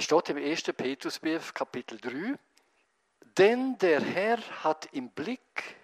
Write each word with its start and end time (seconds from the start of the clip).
Es 0.00 0.04
steht 0.04 0.30
im 0.30 0.38
1. 0.38 0.62
Petrusbrief, 0.62 1.52
Kapitel 1.52 2.00
3. 2.00 2.38
Denn 3.36 3.76
der 3.76 4.00
Herr 4.00 4.38
hat 4.64 4.88
im 4.92 5.10
Blick, 5.10 5.76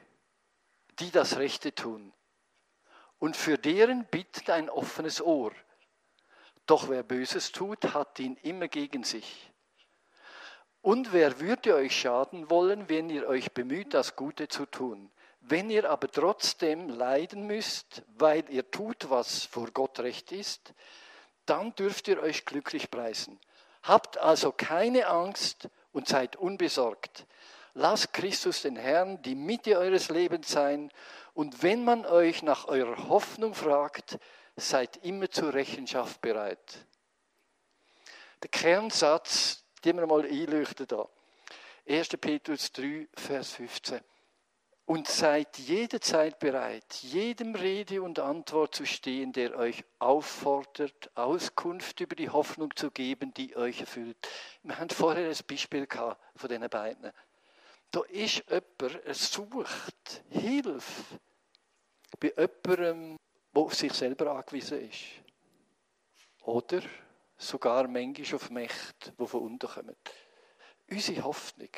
die 1.01 1.11
das 1.11 1.37
Rechte 1.37 1.75
tun, 1.75 2.15
und 3.19 3.37
für 3.37 3.59
deren 3.59 4.07
Bitten 4.07 4.51
ein 4.53 4.71
offenes 4.71 5.21
Ohr. 5.21 5.53
Doch 6.65 6.89
wer 6.89 7.03
Böses 7.03 7.53
tut, 7.53 7.93
hat 7.93 8.19
ihn 8.19 8.37
immer 8.37 8.69
gegen 8.69 9.05
sich. 9.05 9.53
Und 10.81 11.13
wer 11.13 11.39
würde 11.39 11.75
euch 11.75 12.01
schaden 12.01 12.49
wollen, 12.49 12.89
wenn 12.89 13.11
ihr 13.11 13.29
euch 13.29 13.53
bemüht, 13.53 13.93
das 13.93 14.17
Gute 14.17 14.49
zu 14.49 14.65
tun? 14.65 15.13
Wenn 15.41 15.69
ihr 15.69 15.91
aber 15.91 16.11
trotzdem 16.11 16.89
leiden 16.89 17.47
müsst, 17.47 18.03
weil 18.17 18.49
ihr 18.49 18.71
tut, 18.71 19.11
was 19.11 19.45
vor 19.45 19.71
Gott 19.73 20.01
recht 20.01 20.33
ist, 20.33 20.73
dann 21.45 21.75
dürft 21.75 22.09
ihr 22.09 22.23
euch 22.23 22.47
glücklich 22.47 22.91
preisen. 22.91 23.39
Habt 23.87 24.19
also 24.19 24.53
keine 24.53 25.07
Angst 25.07 25.69
und 25.93 26.09
seid 26.09 26.37
unbesorgt. 26.37 27.27
Lasst 27.75 28.13
Christus 28.13 28.63
den 28.63 28.77
Herrn 28.77 29.23
die 29.23 29.35
Mitte 29.35 29.79
eures 29.79 30.09
Lebens 30.09 30.49
sein. 30.51 30.91
Und 31.35 31.63
wenn 31.63 31.85
man 31.85 32.07
euch 32.07 32.43
nach 32.43 32.67
eurer 32.67 33.09
Hoffnung 33.09 33.55
fragt, 33.55 34.19
seid 34.57 34.97
immer 35.05 35.31
zur 35.31 35.53
Rechenschaft 35.53 36.21
bereit. 36.21 36.87
Der 38.43 38.49
Kernsatz, 38.49 39.63
den 39.85 39.99
wir 39.99 40.07
mal 40.07 40.25
einleuchten 40.25 40.87
da. 40.87 41.09
1. 41.87 42.09
Petrus 42.21 42.73
3, 42.73 43.07
Vers 43.15 43.53
15 43.53 44.01
und 44.87 45.09
seid 45.09 45.59
jederzeit 45.59 46.39
bereit, 46.39 46.95
jedem 47.03 47.57
Rede 47.57 48.03
und 48.03 48.21
Antwort 48.21 48.73
zu 48.73 48.87
stehen, 48.87 49.33
der 49.33 49.57
euch 49.59 49.85
auffordert, 49.99 51.11
Auskunft 51.17 52.01
über 52.01 52.15
die 52.15 52.31
Hoffnung 52.31 52.75
zu 52.77 52.93
geben, 52.93 53.35
die 53.35 53.57
euch 53.57 53.81
erfüllt. 53.81 54.17
Wir 54.63 54.79
haben 54.79 54.89
vorher 54.91 55.29
ein 55.29 55.37
Beispiel 55.49 55.89
gehabt 55.89 56.21
von 56.37 56.49
diesen 56.49 56.69
beiden. 56.71 57.13
Da 57.91 58.01
ist 58.05 58.45
jemand, 58.49 59.05
er 59.05 59.15
sucht 59.15 60.23
Hilfe 60.31 61.19
bei 62.21 62.33
jemandem, 62.37 63.17
der 63.53 63.63
auf 63.63 63.75
sich 63.75 63.93
selber 63.93 64.37
angewiesen 64.37 64.89
ist. 64.89 65.05
Oder 66.43 66.81
sogar 67.37 67.89
manchmal 67.89 68.37
auf 68.37 68.51
Mächte, 68.51 69.13
die 69.19 69.27
von 69.27 69.43
unten 69.43 69.69
kommen. 69.69 69.97
Unsere 70.89 71.25
Hoffnung, 71.25 71.71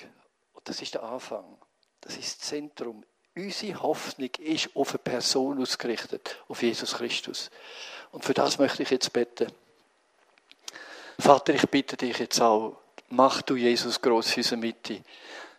das 0.64 0.82
ist 0.82 0.92
der 0.92 1.04
Anfang, 1.04 1.58
das 2.00 2.16
ist 2.16 2.40
das 2.40 2.48
Zentrum. 2.48 3.04
Unsere 3.34 3.82
Hoffnung 3.82 4.30
ist 4.38 4.70
auf 4.74 4.90
eine 4.90 4.98
Person 4.98 5.62
ausgerichtet, 5.62 6.36
auf 6.48 6.62
Jesus 6.62 6.94
Christus. 6.94 7.50
Und 8.10 8.24
für 8.24 8.34
das 8.34 8.58
möchte 8.58 8.82
ich 8.82 8.90
jetzt 8.90 9.12
beten. 9.12 9.52
Vater, 11.18 11.54
ich 11.54 11.68
bitte 11.68 11.96
dich 11.96 12.18
jetzt 12.18 12.40
auch, 12.40 12.78
mach 13.08 13.42
du 13.42 13.56
Jesus 13.56 14.00
groß 14.00 14.32
in 14.32 14.36
unserer 14.38 14.58
Mitte. 14.58 15.02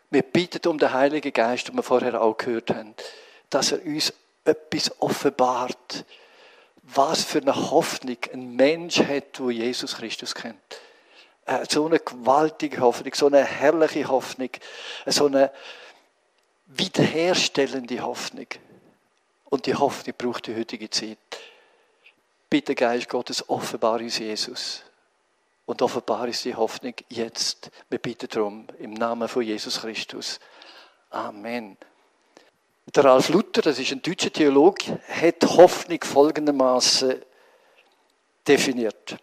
Wir 0.09 0.23
bitten 0.23 0.67
um 0.67 0.77
den 0.77 0.91
Heiligen 0.91 1.31
Geist, 1.31 1.67
den 1.67 1.75
wir 1.75 1.83
vorher 1.83 2.21
auch 2.21 2.37
gehört 2.37 2.71
haben, 2.71 2.95
dass 3.49 3.71
er 3.71 3.85
uns 3.85 4.13
etwas 4.43 4.99
offenbart, 5.01 6.05
was 6.81 7.23
für 7.23 7.39
eine 7.39 7.55
Hoffnung 7.71 8.17
ein 8.33 8.55
Mensch 8.55 8.99
hat, 8.99 9.39
wo 9.39 9.51
Jesus 9.51 9.97
Christus 9.97 10.33
kennt. 10.33 10.57
Äh, 11.45 11.65
so 11.69 11.85
eine 11.85 11.99
gewaltige 11.99 12.79
Hoffnung, 12.81 13.13
so 13.13 13.27
eine 13.27 13.43
herrliche 13.43 14.07
Hoffnung, 14.07 14.49
so 15.05 15.27
eine 15.27 15.51
wiederherstellende 16.69 18.01
Hoffnung. 18.01 18.47
Und 19.45 19.65
die 19.65 19.75
Hoffnung 19.75 20.15
braucht 20.17 20.47
die 20.47 20.55
heutige 20.55 20.89
Zeit. 20.89 21.17
Bitte, 22.49 22.75
Geist 22.75 23.09
Gottes, 23.09 23.47
offenbar 23.49 23.99
uns 23.99 24.19
Jesus. 24.19 24.83
Und 25.65 25.81
offenbar 25.81 26.27
ist 26.27 26.45
die 26.45 26.55
Hoffnung 26.55 26.93
jetzt. 27.09 27.69
Wir 27.89 27.99
bitten 27.99 28.27
darum, 28.29 28.67
im 28.79 28.93
Namen 28.93 29.27
von 29.27 29.43
Jesus 29.43 29.81
Christus. 29.81 30.39
Amen. 31.09 31.77
Der 32.95 33.05
Ralf 33.05 33.29
Luther, 33.29 33.61
das 33.61 33.77
ist 33.77 33.91
ein 33.91 34.01
deutscher 34.01 34.33
Theologe, 34.33 34.99
hat 35.08 35.43
Hoffnung 35.43 36.03
folgendermaßen 36.03 37.21
definiert. 38.47 39.17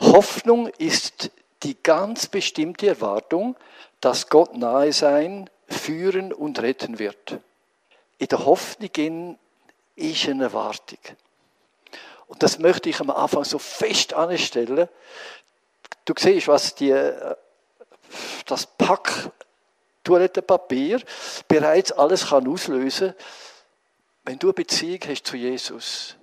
Hoffnung 0.00 0.68
ist 0.78 1.30
die 1.62 1.76
ganz 1.82 2.26
bestimmte 2.26 2.88
Erwartung, 2.88 3.56
dass 4.00 4.28
Gott 4.28 4.56
nahe 4.56 4.92
sein 4.92 5.48
führen 5.70 6.32
und 6.32 6.60
retten 6.60 6.98
wird. 6.98 7.38
In 8.18 8.26
der 8.26 8.44
Hoffnung 8.44 9.38
ist 9.96 10.28
eine 10.28 10.44
Erwartung. 10.44 10.98
Und 12.26 12.42
das 12.42 12.58
möchte 12.58 12.88
ich 12.88 13.00
am 13.00 13.10
Anfang 13.10 13.44
so 13.44 13.58
fest 13.58 14.14
anstellen. 14.14 14.88
Du 16.04 16.14
siehst, 16.16 16.48
was 16.48 16.74
die, 16.74 17.12
das 18.46 18.66
Pack 18.66 19.30
Toilettenpapier 20.04 21.00
bereits 21.48 21.92
alles 21.92 22.28
kann 22.28 22.48
auslösen 22.48 23.14
wenn 24.24 24.38
du 24.38 24.48
eine 24.48 24.54
Beziehung 24.54 25.00
hast 25.08 25.26
zu 25.26 25.36
Jesus. 25.36 26.16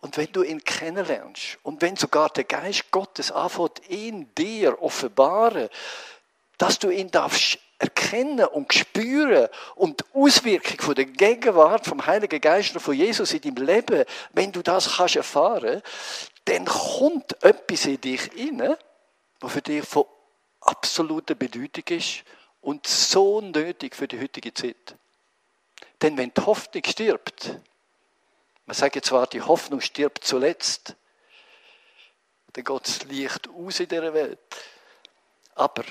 Und 0.00 0.16
wenn 0.16 0.30
du 0.32 0.42
ihn 0.42 0.62
kennenlernst 0.62 1.58
und 1.62 1.82
wenn 1.82 1.96
sogar 1.96 2.30
der 2.30 2.44
Geist 2.44 2.90
Gottes 2.90 3.32
anfängt, 3.32 3.80
in 3.88 4.32
dir 4.34 4.80
offenbaren, 4.80 5.68
dass 6.58 6.78
du 6.78 6.90
ihn 6.90 7.10
darfst 7.10 7.58
erkennen 7.78 8.46
und 8.46 8.72
spüren 8.72 9.48
und 9.74 10.00
die 10.00 10.04
Auswirkung 10.14 10.80
von 10.80 10.94
der 10.94 11.04
Gegenwart 11.04 11.86
vom 11.86 12.06
Heiligen 12.06 12.40
Geist 12.40 12.74
und 12.74 12.80
von 12.80 12.94
Jesus 12.94 13.32
in 13.32 13.42
deinem 13.42 13.66
Leben, 13.66 14.04
wenn 14.32 14.52
du 14.52 14.62
das 14.62 14.96
kannst 14.96 15.16
erfahren, 15.16 15.82
dann 16.46 16.64
kommt 16.64 17.42
etwas 17.42 17.86
in 17.86 18.00
dich 18.00 18.30
rein, 18.36 18.76
was 19.40 19.52
für 19.52 19.62
dich 19.62 19.84
von 19.84 20.04
absoluter 20.60 21.34
Bedeutung 21.34 21.84
ist 21.88 22.24
und 22.60 22.86
so 22.86 23.40
nötig 23.40 23.94
für 23.94 24.08
die 24.08 24.20
heutige 24.20 24.54
Zeit. 24.54 24.96
Denn 26.00 26.16
wenn 26.16 26.32
die 26.32 26.40
Hoffnung 26.40 26.82
stirbt, 26.84 27.58
man 28.64 28.74
sagt 28.74 29.04
zwar, 29.04 29.26
die 29.26 29.42
Hoffnung 29.42 29.80
stirbt 29.80 30.24
zuletzt, 30.24 30.96
dann 32.52 32.64
geht 32.64 32.88
das 32.88 33.04
Licht 33.04 33.48
aus 33.48 33.80
in 33.80 33.88
dieser 33.88 34.14
Welt. 34.14 34.38
Aber 35.54 35.84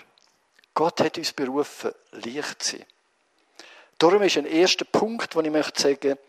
Gott 0.76 1.02
hat 1.02 1.18
uns 1.18 1.34
berufen, 1.34 1.94
Licht 2.12 2.62
zu 2.62 2.78
sein. 2.78 2.86
Darum 3.98 4.22
ist 4.22 4.38
ein 4.38 4.46
erster 4.46 4.86
Punkt, 4.86 5.34
den 5.34 5.46
ich 5.46 5.52
möchte 5.52 5.82
sagen, 5.82 6.20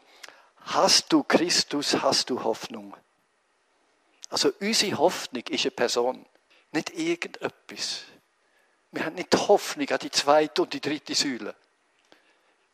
hast 0.61 1.13
du 1.13 1.25
Christus, 1.25 2.01
hast 2.01 2.31
du 2.31 2.43
Hoffnung. 2.43 2.97
Also 4.29 4.53
unsere 4.61 4.99
Hoffnung 4.99 5.43
ist 5.49 5.65
eine 5.65 5.71
Person, 5.73 6.25
nicht 6.73 6.91
irgendetwas. 6.97 8.03
Wir 8.93 9.05
haben 9.05 9.17
nicht 9.17 9.35
Hoffnung 9.35 9.89
an 9.89 9.99
die 9.99 10.11
zweite 10.11 10.63
und 10.63 10.73
die 10.73 10.81
dritte 10.81 11.15
Säule. 11.15 11.55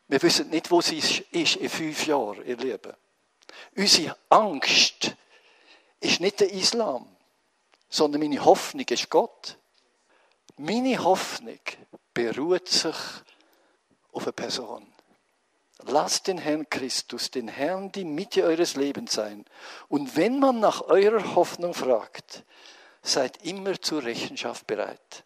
Wir 0.08 0.22
wissen 0.22 0.50
nicht, 0.50 0.70
wo 0.70 0.82
sie 0.82 0.98
ist 0.98 1.56
in 1.56 1.70
fünf 1.70 2.06
Jahren, 2.06 2.46
ihr 2.46 2.56
Leben. 2.58 2.92
Unsere 3.76 4.16
Angst 4.28 5.16
ist 6.00 6.20
nicht 6.20 6.40
der 6.40 6.52
Islam, 6.52 7.08
sondern 7.88 8.20
meine 8.20 8.44
Hoffnung 8.44 8.86
ist 8.88 9.08
Gott. 9.08 9.56
Meine 10.64 11.02
Hoffnung 11.02 11.58
beruht 12.14 12.68
sich 12.68 12.94
auf 14.12 14.22
eine 14.22 14.32
Person. 14.32 14.86
Lasst 15.86 16.28
den 16.28 16.38
Herrn 16.38 16.70
Christus, 16.70 17.32
den 17.32 17.48
Herrn, 17.48 17.90
die 17.90 18.04
Mitte 18.04 18.44
eures 18.44 18.76
Lebens 18.76 19.12
sein. 19.12 19.44
Und 19.88 20.16
wenn 20.16 20.38
man 20.38 20.60
nach 20.60 20.82
eurer 20.82 21.34
Hoffnung 21.34 21.74
fragt, 21.74 22.44
seid 23.02 23.44
immer 23.44 23.82
zur 23.82 24.04
Rechenschaft 24.04 24.68
bereit. 24.68 25.24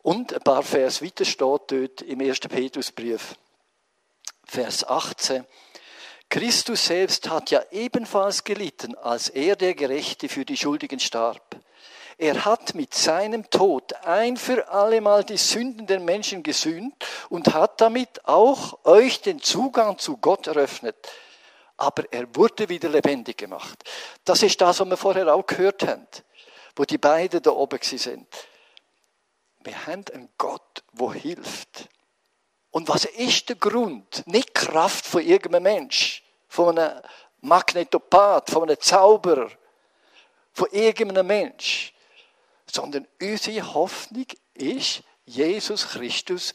Und 0.00 0.32
ein 0.32 0.42
paar 0.42 0.62
Vers 0.62 1.02
weiter 1.02 1.24
steht 1.24 1.62
dort 1.66 2.02
im 2.02 2.20
1. 2.20 2.38
Petrusbrief, 2.38 3.34
Vers 4.44 4.86
18. 4.86 5.44
Christus 6.28 6.86
selbst 6.86 7.28
hat 7.28 7.50
ja 7.50 7.64
ebenfalls 7.72 8.44
gelitten, 8.44 8.94
als 8.94 9.28
er 9.28 9.56
der 9.56 9.74
Gerechte 9.74 10.28
für 10.28 10.44
die 10.44 10.56
Schuldigen 10.56 11.00
starb. 11.00 11.47
Er 12.20 12.44
hat 12.44 12.74
mit 12.74 12.94
seinem 12.94 13.48
Tod 13.48 13.94
ein 14.04 14.36
für 14.36 14.68
allemal 14.68 15.22
die 15.22 15.36
Sünden 15.36 15.86
der 15.86 16.00
Menschen 16.00 16.42
gesühnt 16.42 16.92
und 17.28 17.54
hat 17.54 17.80
damit 17.80 18.24
auch 18.24 18.84
euch 18.84 19.20
den 19.20 19.40
Zugang 19.40 19.98
zu 19.98 20.16
Gott 20.16 20.48
eröffnet. 20.48 20.96
Aber 21.76 22.12
er 22.12 22.26
wurde 22.34 22.68
wieder 22.68 22.88
lebendig 22.88 23.38
gemacht. 23.38 23.84
Das 24.24 24.42
ist 24.42 24.60
das, 24.60 24.80
was 24.80 24.88
wir 24.88 24.96
vorher 24.96 25.32
auch 25.32 25.46
gehört 25.46 25.86
haben, 25.86 26.08
wo 26.74 26.82
die 26.82 26.98
beiden 26.98 27.40
da 27.40 27.50
oben 27.52 27.78
sind. 27.82 28.26
Wir 29.60 29.86
haben 29.86 30.04
einen 30.12 30.28
Gott, 30.36 30.82
der 30.90 31.14
hilft. 31.14 31.88
Und 32.72 32.88
was 32.88 33.04
ist 33.04 33.48
der 33.48 33.56
Grund? 33.56 34.26
Nicht 34.26 34.56
Kraft 34.56 35.06
von 35.06 35.22
irgendeinem 35.22 35.62
Mensch, 35.62 36.24
von 36.48 36.76
einem 36.76 37.00
Magnetopath, 37.42 38.50
von 38.50 38.64
einem 38.64 38.80
Zauberer, 38.80 39.50
von 40.52 40.68
irgendeinem 40.72 41.28
Mensch 41.28 41.94
sondern 42.70 43.06
unsere 43.20 43.74
Hoffnung 43.74 44.26
ist 44.54 45.02
Jesus 45.24 45.88
Christus, 45.88 46.54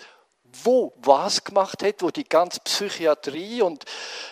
wo 0.64 0.94
was 0.98 1.44
gemacht 1.44 1.84
hat, 1.84 2.02
wo 2.02 2.12
die 2.12 2.24
ganze 2.24 2.60
Psychiatrie 2.60 3.62
und 3.62 3.86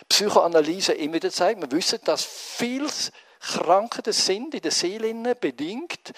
Psychoanalyse 0.10 0.94
immer 0.94 1.16
wieder 1.16 1.32
zeigt. 1.32 1.62
Wir 1.62 1.72
wissen, 1.72 2.00
dass 2.04 2.24
viele 2.24 2.90
Krankheiten 3.40 4.14
sind 4.14 4.54
in 4.54 4.62
der 4.62 4.72
Seele 4.72 5.36
bedingt 5.36 6.14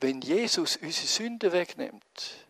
Wenn 0.00 0.20
Jesus 0.20 0.76
unsere 0.76 1.06
Sünde 1.06 1.52
wegnimmt, 1.52 2.46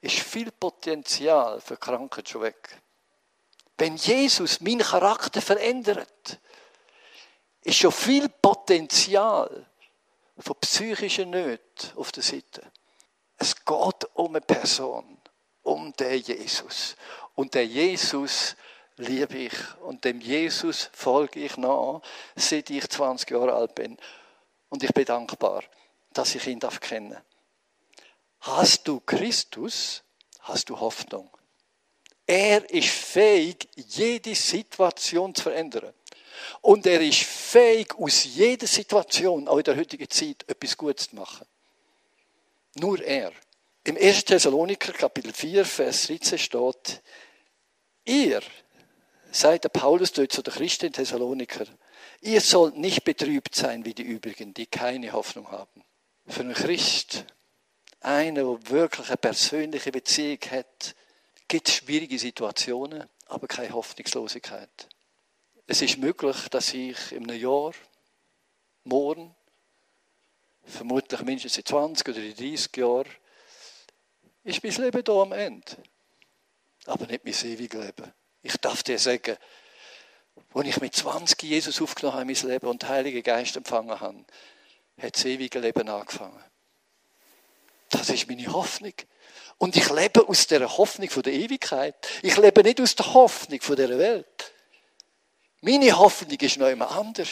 ist 0.00 0.20
viel 0.20 0.50
Potenzial 0.50 1.60
für 1.60 1.76
Krankheit 1.76 2.28
schon 2.28 2.42
weg. 2.42 2.80
Wenn 3.76 3.96
Jesus 3.96 4.60
meinen 4.60 4.80
Charakter 4.80 5.40
verändert, 5.40 6.38
ist 7.62 7.78
schon 7.78 7.92
viel 7.92 8.28
Potenzial 8.28 9.66
von 10.38 10.56
psychischen 10.60 11.30
Nöten 11.30 11.90
auf 11.96 12.12
der 12.12 12.22
Seite. 12.22 12.62
Es 13.36 13.54
geht 13.64 14.08
um 14.14 14.30
eine 14.30 14.40
Person, 14.40 15.18
um 15.62 15.92
den 15.94 16.20
Jesus. 16.20 16.96
Und 17.34 17.54
der 17.54 17.66
Jesus 17.66 18.56
liebe 18.96 19.36
ich 19.38 19.54
und 19.80 20.04
dem 20.04 20.20
Jesus 20.20 20.90
folge 20.92 21.40
ich 21.40 21.56
nach, 21.56 22.00
seit 22.36 22.70
ich 22.70 22.88
20 22.88 23.30
Jahre 23.30 23.54
alt 23.54 23.74
bin. 23.74 23.96
Und 24.68 24.82
ich 24.82 24.92
bin 24.92 25.04
dankbar, 25.04 25.64
dass 26.12 26.34
ich 26.34 26.46
ihn 26.46 26.60
darf 26.60 26.80
kennen. 26.80 27.16
Hast 28.40 28.86
du 28.86 29.00
Christus, 29.00 30.02
hast 30.40 30.68
du 30.68 30.78
Hoffnung. 30.78 31.30
Er 32.26 32.68
ist 32.70 32.88
fähig, 32.88 33.68
jede 33.74 34.34
Situation 34.34 35.34
zu 35.34 35.44
verändern. 35.44 35.92
Und 36.60 36.86
er 36.86 37.00
ist 37.00 37.22
fähig, 37.22 37.94
aus 37.96 38.24
jeder 38.24 38.66
Situation, 38.66 39.48
auch 39.48 39.58
in 39.58 39.64
der 39.64 39.76
heutigen 39.76 40.08
Zeit, 40.08 40.44
etwas 40.48 40.76
Gutes 40.76 41.10
zu 41.10 41.16
machen. 41.16 41.46
Nur 42.76 43.02
er. 43.02 43.32
Im 43.84 43.96
1. 43.96 44.24
Thessaloniker, 44.24 44.92
Kapitel 44.92 45.32
4, 45.32 45.64
Vers 45.64 46.06
13 46.06 46.38
steht, 46.38 47.02
ihr, 48.04 48.40
sagt 49.30 49.64
der 49.64 49.68
Paulus 49.68 50.12
dort 50.12 50.32
zu 50.32 50.42
den 50.42 50.54
Christen 50.54 50.86
in 50.86 50.92
Thessaloniker, 50.92 51.66
ihr 52.20 52.40
sollt 52.40 52.76
nicht 52.76 53.04
betrübt 53.04 53.54
sein 53.54 53.84
wie 53.84 53.94
die 53.94 54.02
übrigen, 54.02 54.54
die 54.54 54.66
keine 54.66 55.12
Hoffnung 55.12 55.50
haben. 55.50 55.84
Für 56.26 56.40
einen 56.40 56.54
Christ, 56.54 57.24
einer, 58.00 58.42
der 58.42 58.70
wirklich 58.70 59.08
eine 59.08 59.16
persönliche 59.18 59.92
Beziehung 59.92 60.40
hat, 60.50 60.94
gibt 61.46 61.68
es 61.68 61.74
schwierige 61.74 62.18
Situationen, 62.18 63.04
aber 63.26 63.46
keine 63.46 63.74
Hoffnungslosigkeit. 63.74 64.88
Es 65.66 65.80
ist 65.80 65.96
möglich, 65.96 66.36
dass 66.50 66.74
ich 66.74 67.12
in 67.12 67.28
einem 67.28 67.40
Jahr, 67.40 67.72
morgen, 68.84 69.34
vermutlich 70.64 71.22
mindestens 71.22 71.56
in 71.56 71.64
20 71.64 72.08
oder 72.08 72.18
in 72.18 72.36
30 72.36 72.76
Jahren, 72.76 73.08
ist 74.44 74.62
mein 74.62 74.72
Leben 74.74 75.02
hier 75.06 75.14
am 75.14 75.32
Ende. 75.32 75.76
Aber 76.84 77.06
nicht 77.06 77.24
mein 77.24 77.52
ewiges 77.52 77.82
Leben. 77.82 78.12
Ich 78.42 78.56
darf 78.58 78.82
dir 78.82 78.98
sagen, 78.98 79.38
als 80.52 80.68
ich 80.68 80.80
mit 80.82 80.94
20 80.94 81.42
Jesus 81.42 81.80
aufgenommen 81.80 82.18
habe 82.18 82.30
in 82.30 82.38
mein 82.38 82.50
Leben 82.50 82.66
und 82.66 82.82
den 82.82 82.88
Heiligen 82.90 83.22
Geist 83.22 83.56
empfangen 83.56 83.98
habe, 83.98 84.24
hat 85.00 85.16
das 85.16 85.24
ewige 85.24 85.60
Leben 85.60 85.88
angefangen. 85.88 86.44
Das 87.88 88.10
ist 88.10 88.28
meine 88.28 88.52
Hoffnung. 88.52 88.92
Und 89.56 89.76
ich 89.76 89.88
lebe 89.88 90.28
aus 90.28 90.46
der 90.46 90.76
Hoffnung 90.76 91.08
der 91.22 91.32
Ewigkeit. 91.32 91.94
Ich 92.22 92.36
lebe 92.36 92.62
nicht 92.62 92.80
aus 92.82 92.96
der 92.96 93.14
Hoffnung 93.14 93.60
der 93.76 93.98
Welt. 93.98 94.53
Meine 95.64 95.96
Hoffnung 95.96 96.38
ist 96.38 96.58
noch 96.58 96.68
immer 96.68 96.90
anders. 96.90 97.30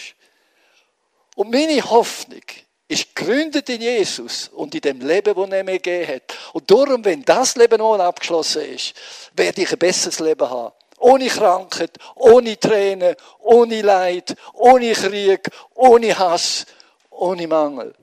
Und 1.35 1.51
meine 1.51 1.83
Hoffnung 1.83 2.41
ist 2.89 3.15
gegründet 3.15 3.69
in 3.69 3.83
Jesus 3.83 4.49
und 4.49 4.75
in 4.75 4.81
dem 4.81 5.01
Leben, 5.07 5.35
das 5.35 5.51
er 5.51 5.65
mir 5.65 5.79
gegeben 5.79 6.15
hat. 6.15 6.35
Und 6.55 6.71
darum, 6.71 7.05
wenn 7.05 7.23
das 7.27 7.57
Leben 7.57 7.77
noch 7.77 7.99
abgeschlossen 7.99 8.63
ist, 8.63 8.95
werde 9.35 9.61
ich 9.61 9.71
ein 9.71 9.79
besseres 9.79 10.19
Leben 10.19 10.49
haben. 10.49 10.73
Ohne 10.99 11.27
Krankheit, 11.27 11.91
ohne 12.15 12.59
Tränen, 12.59 13.17
ohne 13.41 13.83
Leid, 13.83 14.35
ohne 14.55 14.93
Krieg, 14.93 15.51
ohne 15.75 16.19
Hass, 16.19 16.65
ohne 17.11 17.47
Mangel. 17.47 17.95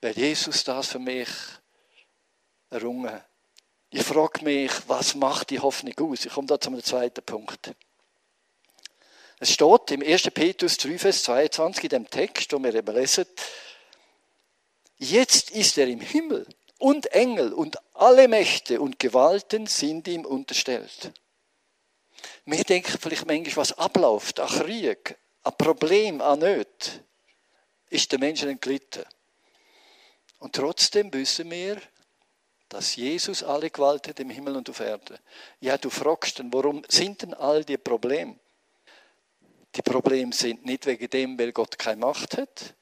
Weil 0.00 0.18
Jesus 0.18 0.64
das 0.64 0.88
für 0.88 0.98
mich 0.98 1.28
errungen. 2.70 3.20
Ich 3.90 4.02
frage 4.02 4.42
mich, 4.42 4.72
was 4.88 5.14
macht 5.14 5.50
die 5.50 5.60
Hoffnung 5.60 5.94
aus? 6.00 6.24
Ich 6.24 6.32
komme 6.32 6.48
da 6.48 6.58
zum 6.58 6.82
zweiten 6.82 7.22
Punkt. 7.22 7.70
Es 9.44 9.50
steht 9.50 9.90
im 9.90 10.00
1. 10.00 10.30
Petrus 10.30 10.78
3, 10.78 10.98
Vers 10.98 11.24
22 11.24 11.84
in 11.84 11.88
dem 11.90 12.08
Text, 12.08 12.50
wo 12.54 12.62
wir 12.62 12.74
eben 12.74 12.94
lesen, 12.94 13.26
jetzt 14.96 15.50
ist 15.50 15.76
er 15.76 15.86
im 15.86 16.00
Himmel 16.00 16.46
und 16.78 17.12
Engel 17.12 17.52
und 17.52 17.76
alle 17.92 18.26
Mächte 18.26 18.80
und 18.80 18.98
Gewalten 18.98 19.66
sind 19.66 20.08
ihm 20.08 20.24
unterstellt. 20.24 21.12
Wir 22.46 22.64
denken 22.64 22.96
vielleicht 22.98 23.26
manchmal, 23.26 23.56
was 23.56 23.76
abläuft, 23.76 24.40
an 24.40 24.48
Krieg, 24.48 25.18
an 25.42 25.58
Problem, 25.58 26.22
an 26.22 26.38
Nöte, 26.38 27.04
ist 27.90 28.12
der 28.12 28.20
Menschen 28.20 28.48
entglitten. 28.48 29.04
Und 30.38 30.54
trotzdem 30.54 31.12
wissen 31.12 31.50
wir, 31.50 31.82
dass 32.70 32.96
Jesus 32.96 33.42
alle 33.42 33.68
Gewalt 33.68 34.08
hat 34.08 34.20
im 34.20 34.30
Himmel 34.30 34.56
und 34.56 34.70
auf 34.70 34.80
Erde. 34.80 35.20
Ja, 35.60 35.76
du 35.76 35.90
fragst 35.90 36.38
dann, 36.38 36.50
warum 36.50 36.82
sind 36.88 37.20
denn 37.20 37.34
all 37.34 37.62
die 37.62 37.76
Probleme? 37.76 38.38
Die 39.76 39.82
Probleme 39.82 40.32
sind 40.32 40.64
nicht 40.64 40.86
wegen 40.86 41.10
dem, 41.10 41.38
weil 41.38 41.52
Gott 41.52 41.78
keine 41.78 42.00
Macht 42.00 42.36
hat, 42.36 42.74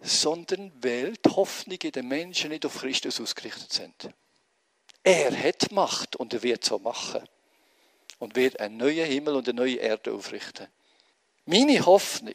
sondern 0.00 0.72
weil 0.82 1.14
die 1.14 1.30
Hoffnungen 1.30 1.92
der 1.92 2.02
Menschen 2.02 2.50
nicht 2.50 2.66
auf 2.66 2.78
Christus 2.78 3.20
ausgerichtet 3.20 3.72
sind. 3.72 4.10
Er 5.02 5.36
hat 5.36 5.70
Macht 5.72 6.16
und 6.16 6.34
er 6.34 6.42
wird 6.42 6.64
so 6.64 6.78
machen. 6.78 7.22
Und 8.18 8.34
wird 8.34 8.58
einen 8.58 8.78
neuen 8.78 9.06
Himmel 9.06 9.36
und 9.36 9.48
eine 9.48 9.56
neue 9.56 9.76
Erde 9.76 10.12
aufrichten. 10.12 10.66
Meine 11.46 11.86
Hoffnung, 11.86 12.34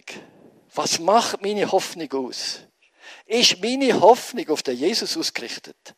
was 0.74 0.98
macht 1.00 1.42
meine 1.42 1.70
Hoffnung 1.72 2.12
aus? 2.14 2.62
Ist 3.26 3.62
meine 3.62 4.00
Hoffnung 4.00 4.50
auf 4.50 4.64
den 4.64 4.78
Jesus 4.78 5.18
ausgerichtet? 5.18 5.94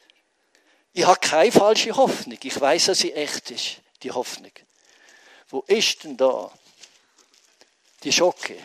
Ich 0.91 1.05
habe 1.05 1.19
keine 1.19 1.51
falsche 1.51 1.95
Hoffnung. 1.95 2.39
Ich 2.41 2.59
weiß, 2.59 2.85
dass 2.85 2.99
sie 2.99 3.13
echt 3.13 3.51
ist, 3.51 3.81
die 4.01 4.11
Hoffnung. 4.11 4.51
Wo 5.49 5.59
ist 5.67 6.03
denn 6.03 6.17
da 6.17 6.51
die 8.05 8.11
Schocke. 8.11 8.55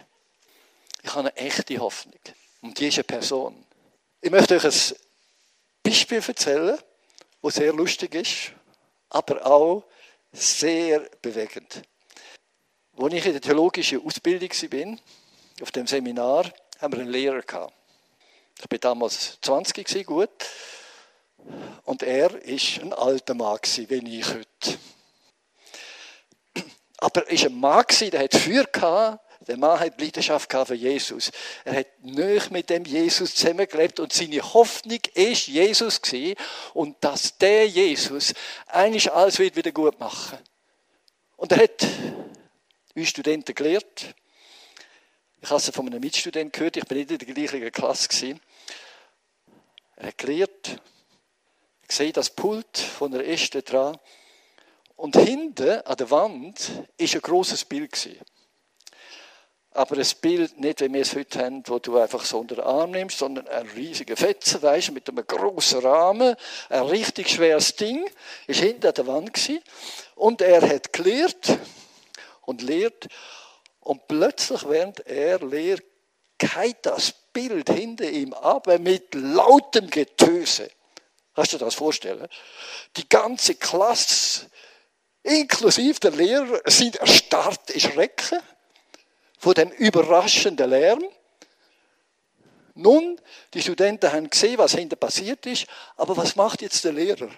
Ich 1.03 1.11
habe 1.15 1.21
eine 1.21 1.37
echte 1.37 1.79
Hoffnung. 1.79 2.21
Und 2.61 2.79
die 2.79 2.89
ist 2.89 2.97
eine 2.97 3.05
Person. 3.05 3.65
Ich 4.21 4.31
möchte 4.31 4.57
euch 4.57 4.65
ein 4.65 4.97
Beispiel 5.83 6.23
erzählen, 6.27 6.79
das 7.43 7.55
sehr 7.55 7.73
lustig 7.73 8.15
ist, 8.15 8.53
aber 9.09 9.45
auch 9.47 9.85
sehr 10.31 11.01
bewegend. 11.23 11.83
Als 12.97 13.15
ich 13.15 13.25
in 13.25 13.33
der 13.33 13.41
theologischen 13.41 14.05
Ausbildung 14.05 14.51
war, 14.51 14.99
auf 15.63 15.71
dem 15.71 15.87
Seminar, 15.87 16.53
haben 16.81 16.93
wir 16.93 17.01
einen 17.01 17.11
Lehrer. 17.11 17.73
Ich 18.59 18.71
war 18.71 18.79
damals 18.79 19.39
20 19.41 20.07
gut. 20.07 20.29
Und 21.85 22.03
er 22.03 22.31
war 22.35 22.83
ein 22.83 22.93
alter 22.93 23.35
Mann, 23.35 23.59
wie 23.65 24.21
ich 24.21 24.27
heute. 24.29 24.79
Aber 26.99 27.27
er 27.27 27.39
war 27.39 27.47
ein 27.47 27.61
Mann, 27.61 28.11
der 28.13 28.21
hat 28.21 28.35
Feuer 28.35 28.65
gehabt, 28.65 29.30
der 29.47 29.57
Mann 29.57 29.81
hat 29.81 30.01
Leidenschaft 30.01 30.53
für 30.53 30.75
Jesus. 30.75 31.31
Er 31.65 31.77
hat 31.77 31.87
nicht 32.03 32.51
mit 32.51 32.69
dem 32.69 32.85
Jesus 32.85 33.35
zusammengelebt 33.35 33.99
und 33.99 34.13
seine 34.13 34.43
Hoffnung 34.53 35.01
ist 35.15 35.47
Jesus 35.47 36.03
gewesen 36.03 36.37
und 36.75 36.97
dass 37.01 37.39
der 37.39 37.67
Jesus 37.67 38.35
eigentlich 38.67 39.11
alles 39.11 39.39
wird 39.39 39.57
wieder 39.57 39.73
gut 39.73 39.99
machen. 39.99 40.39
Und 41.37 41.53
er 41.53 41.63
hat 41.63 41.87
uns 42.95 43.09
Studenten 43.09 43.55
gelehrt. 43.55 44.15
Ich 45.41 45.49
habe 45.49 45.59
es 45.59 45.71
von 45.71 45.87
einem 45.87 46.01
Mitstudenten 46.01 46.53
gehört, 46.53 46.77
ich 46.77 46.85
bin 46.85 46.99
nicht 46.99 47.11
in 47.11 47.19
der 47.19 47.35
gleichen 47.35 47.73
Klasse 47.73 48.09
gewesen. 48.09 48.41
Er 49.97 50.09
hat 50.09 50.19
gelehrt, 50.19 50.81
ich 51.89 51.97
sehe 51.97 52.13
das 52.13 52.29
Pult 52.29 52.77
von 52.77 53.11
der 53.11 53.27
Äste 53.27 53.63
dran 53.63 53.99
und 54.97 55.17
hinten 55.17 55.81
an 55.81 55.97
der 55.97 56.11
Wand 56.11 56.71
ist 56.99 57.15
ein 57.15 57.23
großes 57.23 57.65
Bild 57.65 57.93
gewesen. 57.93 58.21
Aber 59.73 59.97
ein 59.97 60.07
Bild 60.21 60.59
nicht, 60.59 60.81
wie 60.81 60.93
wir 60.93 61.03
es 61.03 61.15
heute 61.15 61.45
haben, 61.45 61.63
wo 61.67 61.79
du 61.79 61.97
einfach 61.97 62.25
so 62.25 62.41
unter 62.41 62.57
den 62.57 62.65
Arm 62.65 62.91
nimmst, 62.91 63.19
sondern 63.19 63.47
ein 63.47 63.69
riesiger 63.69 64.17
Fetzen, 64.17 64.61
weißt, 64.61 64.91
mit 64.91 65.09
einem 65.09 65.25
großen 65.25 65.81
Rahmen, 65.81 66.35
ein 66.69 66.83
richtig 66.83 67.31
schweres 67.31 67.77
Ding, 67.77 68.05
ist 68.49 68.61
hinter 68.61 68.93
der 68.93 69.07
Wand 69.07 69.33
gewesen. 69.33 69.63
Und 70.17 70.43
er 70.43 70.69
hat 70.69 70.93
gelehrt 70.93 71.59
und 72.43 72.63
lehrt. 72.63 73.07
Und 73.79 74.09
plötzlich, 74.09 74.69
während 74.69 75.07
er 75.07 75.39
lehrt, 75.39 75.85
geht 76.37 76.79
das 76.83 77.13
Bild 77.33 77.71
hinter 77.71 78.11
ihm 78.11 78.33
ab 78.35 78.67
mit 78.81 79.15
lautem 79.15 79.89
Getöse. 79.89 80.69
Kannst 81.35 81.53
du 81.53 81.59
dir 81.59 81.67
das 81.67 81.75
vorstellen? 81.77 82.27
Die 82.97 83.09
ganze 83.09 83.55
Klasse, 83.55 84.51
inklusive 85.23 86.01
der 86.01 86.11
Lehrer, 86.11 86.61
sind 86.67 86.97
erstarrt 86.97 87.71
in 87.71 87.81
Schrecken 87.81 88.41
von 89.41 89.55
dem 89.55 89.71
überraschenden 89.71 90.69
Lärm. 90.69 91.03
Nun, 92.75 93.19
die 93.55 93.63
Studenten 93.63 94.13
haben 94.13 94.29
gesehen, 94.29 94.59
was 94.59 94.75
hinter 94.75 94.97
passiert 94.97 95.47
ist, 95.47 95.67
aber 95.97 96.17
was 96.17 96.37
macht 96.37 96.61
jetzt 96.61 96.85
der 96.85 96.93
Lehrer? 96.93 97.31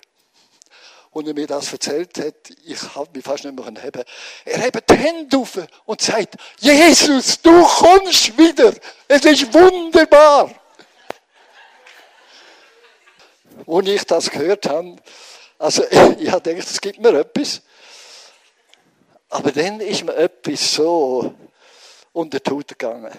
Und 1.12 1.28
er 1.28 1.34
mir 1.34 1.46
das 1.46 1.72
erzählt 1.72 2.18
hat, 2.18 2.34
ich 2.64 2.82
habe 2.94 3.08
mich 3.14 3.24
fast 3.24 3.44
nicht 3.44 3.54
mehr 3.54 3.64
haben. 3.66 4.04
Er 4.44 4.58
hebt 4.58 4.90
die 4.90 4.94
Hände 4.94 5.36
auf 5.36 5.58
und 5.84 6.00
sagt, 6.00 6.36
Jesus, 6.58 7.40
du 7.40 7.62
kommst 7.64 8.36
wieder. 8.36 8.72
Es 9.06 9.24
ist 9.24 9.54
wunderbar. 9.54 10.52
Als 13.64 13.88
ich 13.88 14.04
das 14.04 14.30
gehört 14.30 14.68
habe, 14.68 14.96
also 15.56 15.84
ich 16.18 16.30
habe 16.30 16.42
gedacht, 16.42 16.68
es 16.68 16.80
gibt 16.80 16.98
mir 16.98 17.20
etwas. 17.20 17.62
Aber 19.28 19.52
dann 19.52 19.80
ist 19.80 20.04
mir 20.04 20.16
etwas 20.16 20.74
so 20.74 21.34
unter 22.12 22.40
die 22.40 22.50
Haut 22.50 22.68
gegangen. 22.68 23.12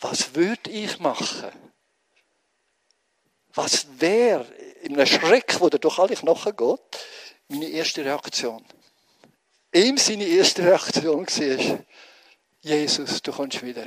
Was 0.00 0.34
würde 0.34 0.70
ich 0.70 0.98
machen? 0.98 1.50
Was 3.54 3.86
wäre 3.98 4.46
in 4.82 4.94
einem 4.94 5.06
Schreck, 5.06 5.60
wo 5.60 5.68
der 5.68 5.78
durch 5.78 5.98
alle 5.98 6.16
Knochen 6.16 6.56
geht, 6.56 6.80
meine 7.48 7.68
erste 7.68 8.04
Reaktion? 8.04 8.64
Ihm 9.74 9.96
seine 9.96 10.24
erste 10.24 10.64
Reaktion 10.64 11.26
war, 11.26 11.84
Jesus, 12.60 13.22
du 13.22 13.32
kommst 13.32 13.62
wieder. 13.62 13.84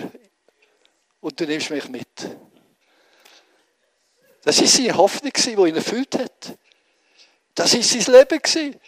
Und 1.21 1.39
du 1.39 1.45
nimmst 1.45 1.69
mich 1.69 1.87
mit. 1.89 2.07
Das 4.43 4.59
war 4.59 4.67
seine 4.67 4.95
Hoffnung, 4.95 5.31
die 5.33 5.49
ihn 5.51 5.75
erfüllt 5.75 6.15
hat. 6.15 6.57
Das 7.55 7.73
war 7.73 7.81
sein 7.81 8.13
Leben. 8.13 8.79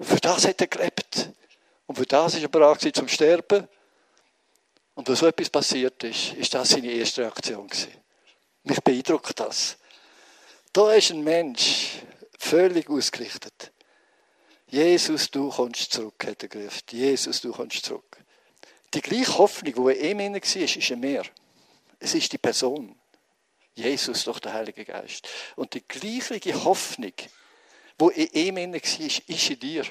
Für 0.00 0.20
das 0.20 0.46
hat 0.46 0.60
er 0.60 0.66
gelebt. 0.66 1.30
Und 1.86 1.96
für 1.96 2.06
das 2.06 2.34
ist 2.34 2.42
er 2.42 2.48
bereit 2.48 2.80
zum 2.94 3.08
Sterben. 3.08 3.68
Und 4.98 5.08
als 5.08 5.20
so 5.20 5.28
etwas 5.28 5.48
passiert 5.48 6.02
ist, 6.02 6.32
ist 6.32 6.52
das 6.52 6.70
seine 6.70 6.90
erste 6.90 7.22
Reaktion. 7.22 7.68
Mich 8.64 8.80
beeindruckt 8.80 9.38
das. 9.38 9.78
Da 10.72 10.92
ist 10.92 11.12
ein 11.12 11.22
Mensch, 11.22 12.00
völlig 12.36 12.90
ausgerichtet. 12.90 13.70
Jesus, 14.66 15.30
du 15.30 15.50
kommst 15.50 15.92
zurück, 15.92 16.26
hat 16.26 16.42
er 16.42 16.48
gerufen. 16.48 16.82
Jesus, 16.90 17.40
du 17.40 17.52
kommst 17.52 17.84
zurück. 17.84 18.18
Die 18.92 19.00
gleiche 19.00 19.38
Hoffnung, 19.38 19.72
die 19.72 19.98
in 20.00 20.18
ihm 20.18 20.32
war, 20.32 20.42
ist 20.42 20.90
in 20.90 20.98
mir. 20.98 21.22
Es 22.00 22.14
ist 22.16 22.32
die 22.32 22.38
Person. 22.38 22.98
Jesus 23.74 24.24
durch 24.24 24.40
den 24.40 24.52
Heiligen 24.52 24.84
Geist. 24.84 25.28
Und 25.54 25.74
die 25.74 25.86
gleiche 25.86 26.64
Hoffnung, 26.64 27.12
die 28.00 28.22
in 28.24 28.58
ihm 28.58 28.72
war, 28.72 28.80
ist 28.98 29.28
in 29.28 29.60
dir. 29.60 29.82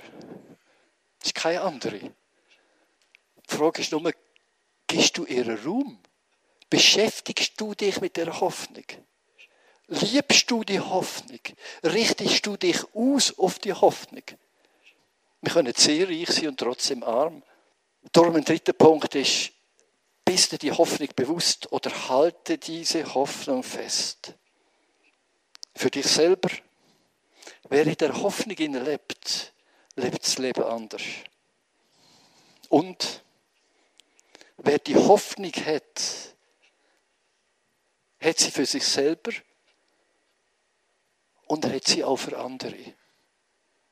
Es 1.21 1.27
ist 1.27 1.33
keine 1.35 1.61
andere. 1.61 1.97
Die 3.49 3.55
Frage 3.55 3.79
ist 3.81 3.93
nur, 3.93 4.11
gibst 4.88 5.17
du 5.17 5.25
ihr 5.25 5.63
Raum? 5.63 6.00
Beschäftigst 6.70 7.53
du 7.60 7.74
dich 7.74 8.01
mit 8.01 8.17
der 8.17 8.39
Hoffnung? 8.39 8.86
Liebst 9.88 10.51
du 10.51 10.63
die 10.63 10.79
Hoffnung? 10.79 11.39
Richtest 11.84 12.46
du 12.46 12.58
dich 12.58 12.84
aus 12.94 13.38
auf 13.38 13.60
die 13.60 13.74
Hoffnung? 13.74 14.24
Wir 15.41 15.51
können 15.53 15.74
sehr 15.75 16.10
reich 16.10 16.29
sein 16.29 16.50
und 16.50 16.60
trotzdem 16.60 17.03
arm. 17.03 17.41
Darum 18.12 18.36
ein 18.36 18.44
dritter 18.44 18.74
Punkt 18.74 19.15
ist, 19.15 19.51
bist 20.25 20.51
du 20.51 20.58
die 20.58 20.72
Hoffnung 20.72 21.08
bewusst 21.15 21.72
oder 21.72 22.10
halte 22.10 22.58
diese 22.58 23.13
Hoffnung 23.13 23.63
fest? 23.63 24.34
Für 25.74 25.89
dich 25.89 26.08
selber. 26.08 26.50
Wer 27.70 27.88
in 27.88 27.96
der 27.96 28.22
Hoffnung 28.22 28.58
lebt, 28.58 29.53
lebt 29.96 30.24
das 30.24 30.38
Leben 30.38 30.63
anders. 30.63 31.03
Und 32.67 33.24
wer 34.57 34.79
die 34.79 34.95
Hoffnung 34.95 35.51
hat, 35.51 36.35
hat 38.19 38.37
sie 38.39 38.51
für 38.51 38.65
sich 38.65 38.85
selber 38.85 39.31
und 41.45 41.65
hat 41.65 41.87
sie 41.87 42.03
auch 42.03 42.17
für 42.17 42.37
andere. 42.37 42.95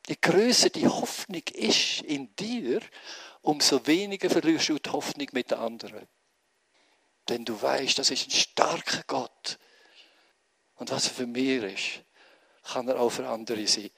Je 0.07 0.17
größer 0.21 0.69
die 0.69 0.87
Hoffnung 0.87 1.43
ist 1.53 2.01
in 2.01 2.35
dir, 2.35 2.81
umso 3.41 3.85
weniger 3.87 4.29
verlierst 4.29 4.69
du 4.69 4.79
die 4.79 4.89
Hoffnung 4.89 5.27
mit 5.31 5.51
den 5.51 5.57
anderen. 5.57 6.07
Denn 7.27 7.43
du 7.43 7.59
weißt, 7.59 7.97
das 7.97 8.11
ist 8.11 8.27
ein 8.27 8.31
starker 8.31 9.03
Gott. 9.07 9.57
Und 10.75 10.91
was 10.91 11.07
er 11.07 11.13
für 11.13 11.25
mich 11.25 11.63
ist, 11.63 12.03
kann 12.71 12.87
er 12.87 12.99
auch 12.99 13.09
für 13.09 13.27
andere 13.27 13.65
sein. 13.65 13.89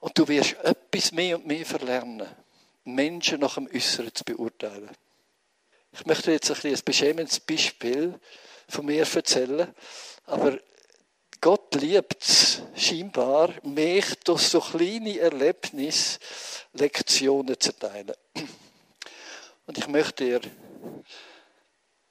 Und 0.00 0.18
du 0.18 0.26
wirst 0.26 0.54
etwas 0.54 1.12
mehr 1.12 1.36
und 1.36 1.46
mehr 1.46 1.66
verlernen, 1.66 2.28
Menschen 2.84 3.40
nach 3.40 3.54
dem 3.54 3.68
Äußeren 3.72 4.14
zu 4.14 4.24
beurteilen. 4.24 4.90
Ich 5.92 6.06
möchte 6.06 6.32
jetzt 6.32 6.50
ein, 6.50 6.72
ein 6.72 6.80
beschämendes 6.84 7.40
Beispiel 7.40 8.18
von 8.68 8.86
mir 8.86 9.06
erzählen, 9.06 9.74
aber 10.24 10.58
Gott 11.40 11.74
liebt 11.74 12.22
es 12.22 12.62
scheinbar, 12.76 13.54
mich 13.62 14.14
durch 14.24 14.42
so 14.42 14.60
kleine 14.60 15.18
Erlebnisse 15.18 16.18
Lektionen 16.74 17.58
zu 17.58 17.72
teilen. 17.72 18.14
Und 19.66 19.78
ich 19.78 19.88
möchte 19.88 20.24
dir 20.24 20.40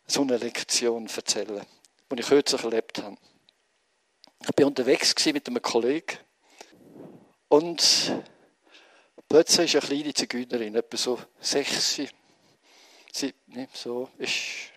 so 0.08 0.22
eine 0.22 0.38
Lektion 0.38 1.08
erzählen, 1.08 1.66
die 2.12 2.20
ich 2.20 2.28
kürzlich 2.28 2.64
erlebt 2.64 3.02
habe. 3.04 3.18
Ich 4.42 4.58
war 4.58 4.66
unterwegs 4.66 5.14
mit 5.26 5.48
einem 5.48 5.62
Kollegen 5.62 6.18
und 7.50 8.14
plötzlich 9.28 9.76
ist 9.76 9.84
eine 9.84 9.96
kleine 9.96 10.14
Zigeunerin, 10.14 10.76
etwa 10.76 10.98
so 10.98 11.20
sechs, 11.40 12.00
sieben, 13.12 13.68
so, 13.74 14.10
ist 14.18 14.72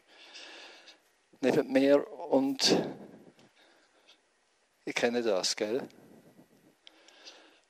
neben 1.40 1.70
mir 1.72 2.06
und 2.30 2.76
ich 4.84 4.94
kenne 4.94 5.22
das, 5.22 5.54
gell? 5.56 5.80
Ein 5.80 5.88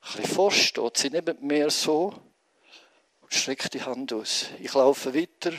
bisschen 0.00 0.24
vor 0.24 0.50
steht 0.50 0.96
sie 0.96 1.10
neben 1.10 1.46
mir 1.46 1.70
so 1.70 2.14
und 3.20 3.32
streckt 3.32 3.74
die 3.74 3.82
Hand 3.82 4.12
aus. 4.12 4.46
Ich 4.60 4.74
laufe 4.74 5.14
weiter 5.14 5.52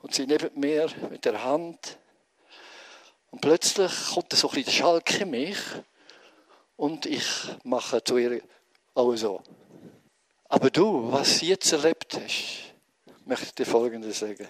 und 0.00 0.14
sie 0.14 0.26
neben 0.26 0.58
mir 0.58 0.88
mit 1.10 1.24
der 1.24 1.42
Hand. 1.42 1.98
Und 3.30 3.40
plötzlich 3.40 3.92
kommt 4.12 4.32
so 4.32 4.48
ein 4.48 4.54
bisschen 4.54 4.64
der 4.64 4.70
Schalk 4.72 5.20
in 5.20 5.30
mich 5.30 5.58
und 6.76 7.06
ich 7.06 7.24
mache 7.64 8.02
zu 8.04 8.18
ihr 8.18 8.42
auch 8.94 9.14
so. 9.16 9.42
Aber 10.44 10.70
du, 10.70 11.10
was 11.10 11.38
sie 11.38 11.48
jetzt 11.48 11.72
erlebt 11.72 12.14
hast, 12.14 12.71
möchte 13.24 13.62
ich 13.62 13.68
Folgendes 13.68 14.18
sagen. 14.18 14.48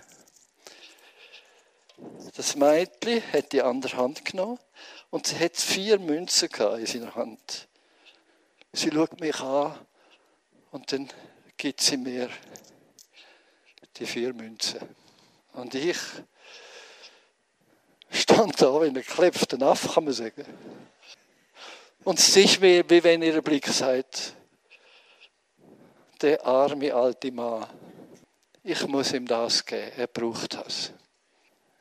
Das 2.34 2.56
Mädchen 2.56 3.22
hat 3.32 3.52
die 3.52 3.62
andere 3.62 3.96
Hand 3.96 4.24
genommen 4.24 4.58
und 5.10 5.26
sie 5.26 5.38
hat 5.38 5.56
vier 5.56 5.98
Münzen 5.98 6.48
in 6.78 6.86
seiner 6.86 7.14
Hand. 7.14 7.68
Sie 8.72 8.90
schaut 8.90 9.20
mich 9.20 9.38
an 9.40 9.78
und 10.70 10.90
dann 10.90 11.08
gibt 11.56 11.80
sie 11.80 11.96
mir 11.96 12.30
die 13.96 14.06
vier 14.06 14.32
Münzen. 14.32 14.80
Und 15.52 15.74
ich 15.74 15.98
stand 18.10 18.60
da 18.60 18.80
wie 18.80 18.86
ein 18.86 18.94
geklepfter 18.94 19.60
Aff, 19.62 19.94
kann 19.94 20.04
man 20.04 20.14
sagen. 20.14 20.46
Und 22.04 22.18
es 22.18 22.36
ist 22.36 22.60
wie, 22.60 22.82
wie 22.88 23.04
wenn 23.04 23.22
ihr 23.22 23.40
Blick 23.42 23.66
sagt, 23.68 24.34
der 26.20 26.44
arme 26.44 26.92
alte 26.92 27.30
Mann, 27.30 27.66
ich 28.62 28.87
muss 28.87 29.12
ihm 29.12 29.26
das 29.26 29.64
geben, 29.64 29.92
er 29.97 30.07
braucht 30.07 30.54
das. 30.54 30.92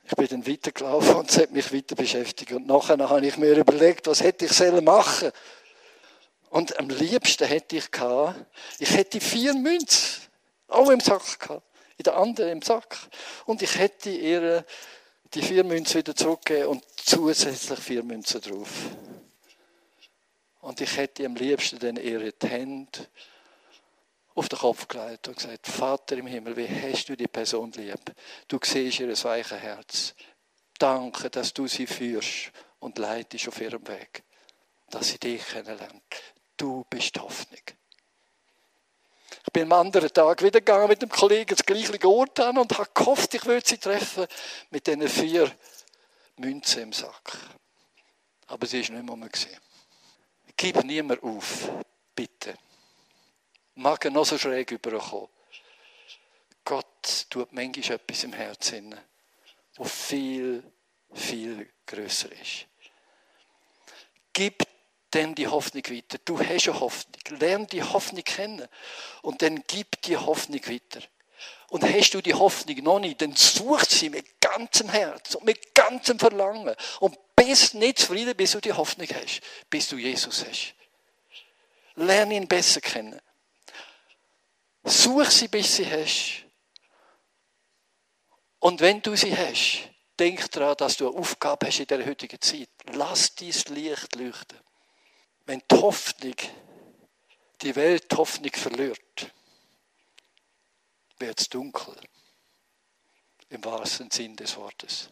Ich 0.03 0.15
bin 0.15 0.27
dann 0.27 0.47
weitergelaufen 0.47 1.15
und 1.15 1.29
es 1.29 1.37
hat 1.37 1.51
mich 1.51 1.73
weiter 1.73 1.95
beschäftigt. 1.95 2.51
Und 2.51 2.67
nachher 2.67 2.97
habe 2.97 3.25
ich 3.25 3.37
mir 3.37 3.55
überlegt, 3.55 4.07
was 4.07 4.21
hätte 4.21 4.45
ich 4.45 4.51
sollen 4.51 4.83
machen 4.83 5.31
Und 6.49 6.77
am 6.79 6.89
liebsten 6.89 7.47
hätte 7.47 7.77
ich 7.77 7.91
gehabt, 7.91 8.35
ich 8.79 8.91
hätte 8.91 9.21
vier 9.21 9.53
Münzen 9.53 10.23
auch 10.67 10.89
im 10.89 10.99
Sack 10.99 11.39
gehabt 11.39 11.65
in 12.01 12.03
der 12.03 12.17
anderen 12.17 12.49
im 12.49 12.61
Sack. 12.63 12.97
Und 13.45 13.61
ich 13.61 13.77
hätte 13.77 14.09
ihr 14.09 14.65
die 15.33 15.41
vier 15.43 15.63
Münzen 15.63 15.99
wieder 15.99 16.15
zurückgegeben 16.15 16.69
und 16.69 16.83
zusätzlich 16.97 17.79
vier 17.79 18.03
Münzen 18.03 18.41
drauf. 18.41 18.69
Und 20.61 20.81
ich 20.81 20.97
hätte 20.97 21.25
am 21.25 21.35
liebsten 21.35 21.77
dann 21.77 21.97
ihre 21.97 22.33
Hände 22.41 23.07
auf 24.35 24.49
den 24.49 24.59
Kopf 24.59 24.87
gelegt 24.87 25.27
und 25.27 25.37
gesagt, 25.37 25.67
Vater 25.67 26.17
im 26.17 26.27
Himmel, 26.27 26.55
wie 26.55 26.67
hast 26.67 27.09
du 27.09 27.15
die 27.15 27.27
Person 27.27 27.71
lieb? 27.73 28.13
Du 28.47 28.59
siehst 28.63 28.99
ihr 28.99 29.09
weiches 29.09 29.59
Herz. 29.59 30.15
Danke, 30.77 31.29
dass 31.29 31.53
du 31.53 31.67
sie 31.67 31.85
führst 31.85 32.51
und 32.79 32.97
leitest 32.97 33.47
auf 33.47 33.61
ihrem 33.61 33.85
Weg, 33.87 34.23
dass 34.89 35.09
sie 35.09 35.19
dich 35.19 35.45
kennenlernt. 35.45 36.01
Du 36.57 36.85
bist 36.89 37.19
Hoffnung. 37.19 37.61
Ich 39.45 39.53
bin 39.53 39.63
am 39.63 39.73
anderen 39.73 40.13
Tag 40.13 40.41
wieder 40.41 40.59
gegangen 40.59 40.87
mit 40.87 41.01
dem 41.01 41.09
Kollegen 41.09 41.55
das 41.55 41.65
gleiche 41.65 42.07
Ort 42.07 42.39
an 42.39 42.57
und 42.57 42.77
habe 42.77 42.89
gehofft, 42.93 43.33
ich 43.33 43.45
würde 43.45 43.67
sie 43.67 43.77
treffen 43.77 44.27
mit 44.69 44.87
diesen 44.87 45.07
vier 45.07 45.51
Münzen 46.37 46.83
im 46.83 46.93
Sack. 46.93 47.37
Aber 48.47 48.65
sie 48.67 48.81
ist 48.81 48.91
nicht 48.91 49.03
mehr 49.03 49.29
gesehen. 49.29 49.59
Gib 50.55 50.83
niemand 50.83 51.23
auf, 51.23 51.69
bitte. 52.15 52.55
Mag 53.75 54.05
er 54.05 54.11
noch 54.11 54.25
so 54.25 54.37
schräg 54.37 54.71
überkommen. 54.71 55.29
Gott 56.63 57.25
tut 57.29 57.51
manchmal 57.53 57.95
etwas 57.97 58.23
im 58.23 58.33
Herzen, 58.33 58.95
das 59.75 59.91
viel, 59.91 60.63
viel 61.13 61.69
größer 61.87 62.31
ist. 62.31 62.67
Gib 64.33 64.63
dann 65.11 65.35
die 65.35 65.47
Hoffnung 65.47 65.83
weiter. 65.89 66.17
Du 66.23 66.39
hast 66.39 66.69
eine 66.69 66.79
Hoffnung. 66.79 67.39
Lern 67.39 67.67
die 67.67 67.83
Hoffnung 67.83 68.23
kennen. 68.23 68.67
Und 69.21 69.41
dann 69.41 69.63
gib 69.67 70.01
die 70.03 70.17
Hoffnung 70.17 70.65
weiter. 70.67 71.01
Und 71.69 71.83
hast 71.83 72.11
du 72.11 72.21
die 72.21 72.33
Hoffnung 72.33 72.77
noch 72.83 72.99
nicht, 72.99 73.21
dann 73.21 73.35
such 73.35 73.85
sie 73.85 74.09
mit 74.09 74.41
ganzem 74.41 74.89
Herz 74.89 75.35
und 75.35 75.45
mit 75.45 75.73
ganzem 75.73 76.19
Verlangen 76.19 76.75
und 76.99 77.17
bist 77.35 77.73
nicht 77.75 77.99
zufrieden, 77.99 78.35
bis 78.35 78.51
du 78.51 78.59
die 78.59 78.73
Hoffnung 78.73 79.07
hast, 79.07 79.41
bis 79.69 79.87
du 79.87 79.97
Jesus 79.97 80.45
hast. 80.45 80.75
Lerne 81.95 82.35
ihn 82.35 82.47
besser 82.47 82.81
kennen. 82.81 83.19
Such 84.83 85.29
sie, 85.29 85.47
bis 85.47 85.75
sie 85.75 85.89
hast. 85.89 86.45
Und 88.59 88.79
wenn 88.79 89.01
du 89.01 89.15
sie 89.15 89.35
hast, 89.35 89.89
denk 90.19 90.51
daran, 90.51 90.77
dass 90.77 90.97
du 90.97 91.09
eine 91.09 91.17
Aufgabe 91.17 91.67
hast 91.67 91.79
in 91.79 91.87
der 91.87 92.05
heutigen 92.05 92.39
Zeit. 92.39 92.69
Lass 92.93 93.33
dein 93.35 93.75
Licht 93.75 94.15
leuchten. 94.15 94.59
Wenn 95.45 95.61
die 95.69 95.75
Hoffnung, 95.75 96.35
die 97.61 97.75
Welt 97.75 98.11
die 98.11 98.15
Hoffnung 98.15 98.51
verliert, 98.53 99.33
wird 101.17 101.39
es 101.39 101.49
dunkel. 101.49 101.95
Im 103.49 103.63
wahrsten 103.65 104.09
Sinn 104.11 104.35
des 104.35 104.55
Wortes. 104.55 105.09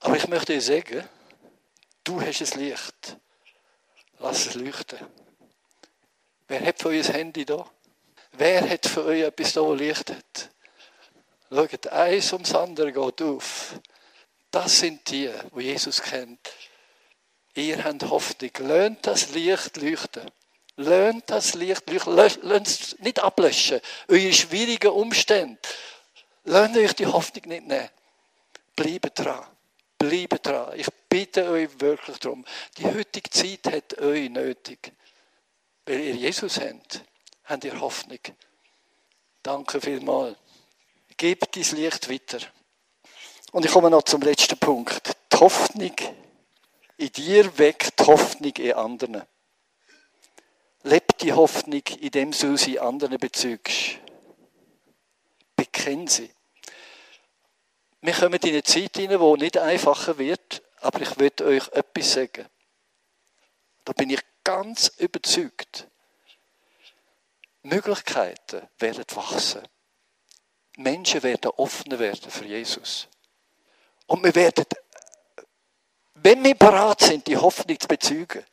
Aber 0.00 0.16
ich 0.16 0.26
möchte 0.26 0.52
dir 0.52 0.60
sagen, 0.60 1.08
du 2.04 2.20
hast 2.20 2.40
das 2.40 2.54
Licht. 2.54 3.16
Lass 4.18 4.46
es 4.46 4.54
leuchten. 4.54 4.98
Wer 6.48 6.64
hat 6.64 6.80
von 6.80 6.92
euch 6.92 7.06
ein 7.08 7.14
Handy 7.14 7.44
da? 7.44 7.70
Wer 8.38 8.68
hat 8.68 8.86
von 8.86 9.06
euch 9.06 9.22
etwas 9.22 9.54
Licht 9.78 10.10
hat? 10.10 10.50
Schaut, 11.50 11.86
eins 11.86 12.32
ums 12.32 12.54
andere 12.54 12.92
geht 12.92 13.22
auf. 13.22 13.80
Das 14.50 14.78
sind 14.78 15.08
die, 15.10 15.30
die 15.56 15.60
Jesus 15.62 16.02
kennt. 16.02 16.40
Ihr 17.54 17.82
habt 17.82 18.02
Hoffnung. 18.02 18.50
Lernt 18.58 19.06
das 19.06 19.30
Licht 19.30 19.78
leuchten. 19.78 20.30
Lernt 20.76 21.30
das 21.30 21.54
Licht 21.54 21.88
leuchten. 21.88 22.14
Lernt 22.14 22.66
es 22.66 22.98
nicht 22.98 23.20
ablöschen. 23.20 23.80
Eure 24.08 24.32
schwierigen 24.32 24.90
Umstände. 24.90 25.58
Lernt 26.44 26.76
euch 26.76 26.92
die 26.92 27.06
Hoffnung 27.06 27.44
nicht 27.46 27.66
nehmen. 27.66 27.88
Bleibt 28.74 29.18
dran. 29.18 29.46
Bleibt 29.96 30.46
dran. 30.46 30.78
Ich 30.78 30.88
bitte 31.08 31.48
euch 31.48 31.70
wirklich 31.80 32.18
darum. 32.18 32.44
Die 32.76 32.84
heutige 32.84 33.30
Zeit 33.30 33.72
hat 33.72 33.98
euch 33.98 34.28
nötig. 34.28 34.92
Weil 35.86 36.00
ihr 36.00 36.14
Jesus 36.14 36.60
habt, 36.60 37.00
habt 37.46 37.64
ihr 37.64 37.80
Hoffnung. 37.80 38.18
Danke 39.42 39.80
vielmals. 39.80 40.36
Gebt 41.16 41.56
dein 41.56 41.80
Licht 41.80 42.10
weiter. 42.10 42.38
Und 43.52 43.64
ich 43.64 43.70
komme 43.70 43.88
noch 43.88 44.02
zum 44.02 44.20
letzten 44.20 44.58
Punkt. 44.58 45.16
Die 45.32 45.36
Hoffnung 45.38 45.94
in 46.98 47.12
dir 47.12 47.58
weckt 47.58 48.00
die 48.00 48.04
Hoffnung 48.04 48.52
in 48.56 48.72
anderen. 48.72 49.22
Lebt 50.82 51.22
die 51.22 51.32
Hoffnung, 51.32 51.82
indem 52.00 52.32
du 52.32 52.56
sie 52.56 52.78
anderen 52.78 53.18
bezügst. 53.18 53.98
Bekenn 55.54 56.06
sie. 56.06 56.30
Wir 58.00 58.12
kommen 58.12 58.40
in 58.40 58.50
eine 58.50 58.62
Zeit 58.62 58.96
hinein, 58.96 59.18
die 59.18 59.44
nicht 59.44 59.58
einfacher 59.58 60.18
wird, 60.18 60.62
aber 60.80 61.00
ich 61.00 61.18
will 61.18 61.32
euch 61.42 61.68
etwas 61.72 62.12
sagen. 62.12 62.46
Da 63.84 63.92
bin 63.92 64.10
ich 64.10 64.20
ganz 64.44 64.92
überzeugt. 64.98 65.88
Möglichkeiten 67.66 68.62
werden 68.78 69.04
wachsen. 69.14 69.62
Menschen 70.76 71.22
werden 71.22 71.50
offener 71.56 71.98
werden 71.98 72.30
für 72.30 72.44
Jesus. 72.44 73.08
Und 74.06 74.22
wir 74.24 74.34
werden, 74.34 74.66
wenn 76.14 76.44
wir 76.44 76.54
bereit 76.54 77.00
sind, 77.00 77.26
die 77.26 77.36
Hoffnung 77.36 77.78
zu 77.80 77.88
bezeugen, 77.88 78.44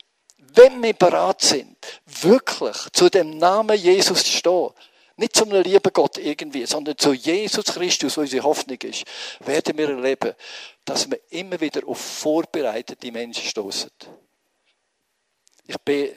wenn 0.55 0.81
wir 0.81 0.93
bereit 0.93 1.41
sind, 1.41 1.77
wirklich 2.05 2.77
zu 2.93 3.09
dem 3.09 3.37
Namen 3.37 3.77
Jesus 3.77 4.23
zu 4.23 4.31
stehen, 4.31 4.69
nicht 5.15 5.35
zum 5.35 5.51
lieben 5.51 5.93
Gott 5.93 6.17
irgendwie, 6.17 6.65
sondern 6.65 6.97
zu 6.97 7.13
Jesus 7.13 7.65
Christus, 7.65 8.17
wo 8.17 8.21
unsere 8.21 8.43
Hoffnung 8.43 8.77
ist, 8.81 9.03
werden 9.41 9.77
wir 9.77 9.89
erleben, 9.89 10.33
dass 10.85 11.09
wir 11.09 11.19
immer 11.29 11.59
wieder 11.59 11.87
auf 11.87 11.99
vorbereitete 11.99 13.11
Menschen 13.11 13.43
stoßen. 13.43 13.91
Ich 15.67 15.77
bin 15.81 16.15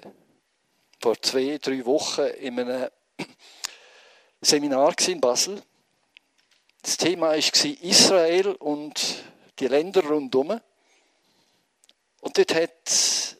vor 1.07 1.23
zwei, 1.23 1.57
drei 1.63 1.87
Wochen 1.87 2.27
in 2.41 2.59
einem 2.59 2.91
Seminar 4.41 4.93
in 5.07 5.21
Basel 5.21 5.63
das 6.83 6.97
Thema 6.97 7.29
war 7.29 7.37
Israel 7.37 8.49
und 8.57 9.23
die 9.61 9.69
Länder 9.69 10.05
rundherum. 10.05 10.61
Und 12.23 12.37
dort 12.37 12.55
hat 12.57 13.37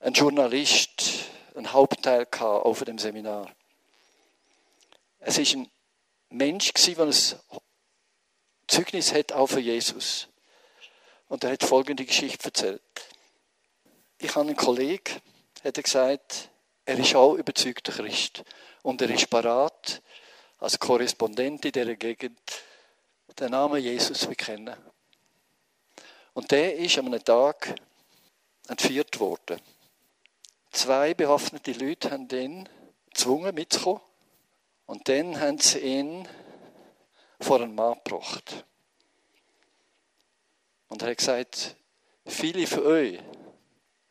ein 0.00 0.12
Journalist 0.12 1.02
einen 1.54 1.72
Hauptteil 1.72 2.26
auf 2.40 2.84
dem 2.84 2.98
Seminar. 2.98 3.50
Es 5.20 5.38
war 5.38 5.60
ein 5.62 5.70
Mensch, 6.28 6.74
der 6.74 6.98
ein 6.98 7.14
Zeugnis 8.68 9.14
hat 9.14 9.32
auch 9.32 9.46
für 9.46 9.60
Jesus. 9.60 10.28
Und 11.28 11.42
er 11.42 11.52
hat 11.52 11.62
folgende 11.62 12.04
Geschichte 12.04 12.44
erzählt. 12.44 12.82
Ich 14.18 14.28
habe 14.34 14.40
einen 14.40 14.56
Kollegen, 14.56 15.22
hat 15.64 15.82
gesagt, 15.82 16.50
er 16.86 16.98
ist 16.98 17.14
auch 17.16 17.34
überzeugter 17.34 17.92
Christ. 17.92 18.44
Und 18.82 19.02
er 19.02 19.10
ist 19.10 19.28
parat, 19.28 20.00
als 20.58 20.78
Korrespondent 20.78 21.64
in 21.64 21.72
dieser 21.72 21.96
Gegend 21.96 22.40
den 23.38 23.50
Namen 23.50 23.82
Jesus 23.82 24.26
bekennen. 24.26 24.76
Und 26.32 26.50
der 26.50 26.76
ist 26.76 26.96
an 26.96 27.06
einem 27.06 27.22
Tag 27.22 27.74
entführt 28.68 29.18
worden. 29.18 29.60
Zwei 30.70 31.12
bewaffnete 31.12 31.72
Leute 31.72 32.10
haben 32.10 32.28
ihn 32.30 32.68
gezwungen 33.10 33.54
mitzukommen. 33.54 34.00
Und 34.86 35.08
dann 35.08 35.40
haben 35.40 35.58
sie 35.58 35.80
ihn 35.80 36.28
vor 37.40 37.60
einen 37.60 37.74
Mann 37.74 37.98
gebracht. 38.04 38.64
Und 40.88 41.02
er 41.02 41.10
hat 41.10 41.18
gesagt, 41.18 41.74
viele 42.24 42.66
von 42.66 42.86
euch 42.86 43.18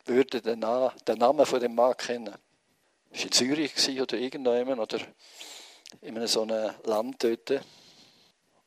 würden 0.04 0.42
den 0.42 0.58
Namen 0.60 1.46
von 1.46 1.60
dem 1.60 1.74
Mann 1.74 1.96
kennen. 1.96 2.36
War 3.16 3.24
in 3.24 3.32
Zürich 3.32 4.00
oder 4.00 4.18
irgendjemand 4.18 4.78
oder 4.78 5.06
in 6.02 6.16
einem 6.16 6.26
so 6.26 6.42
einem 6.42 6.74
Land 6.84 7.24
dort. 7.24 7.64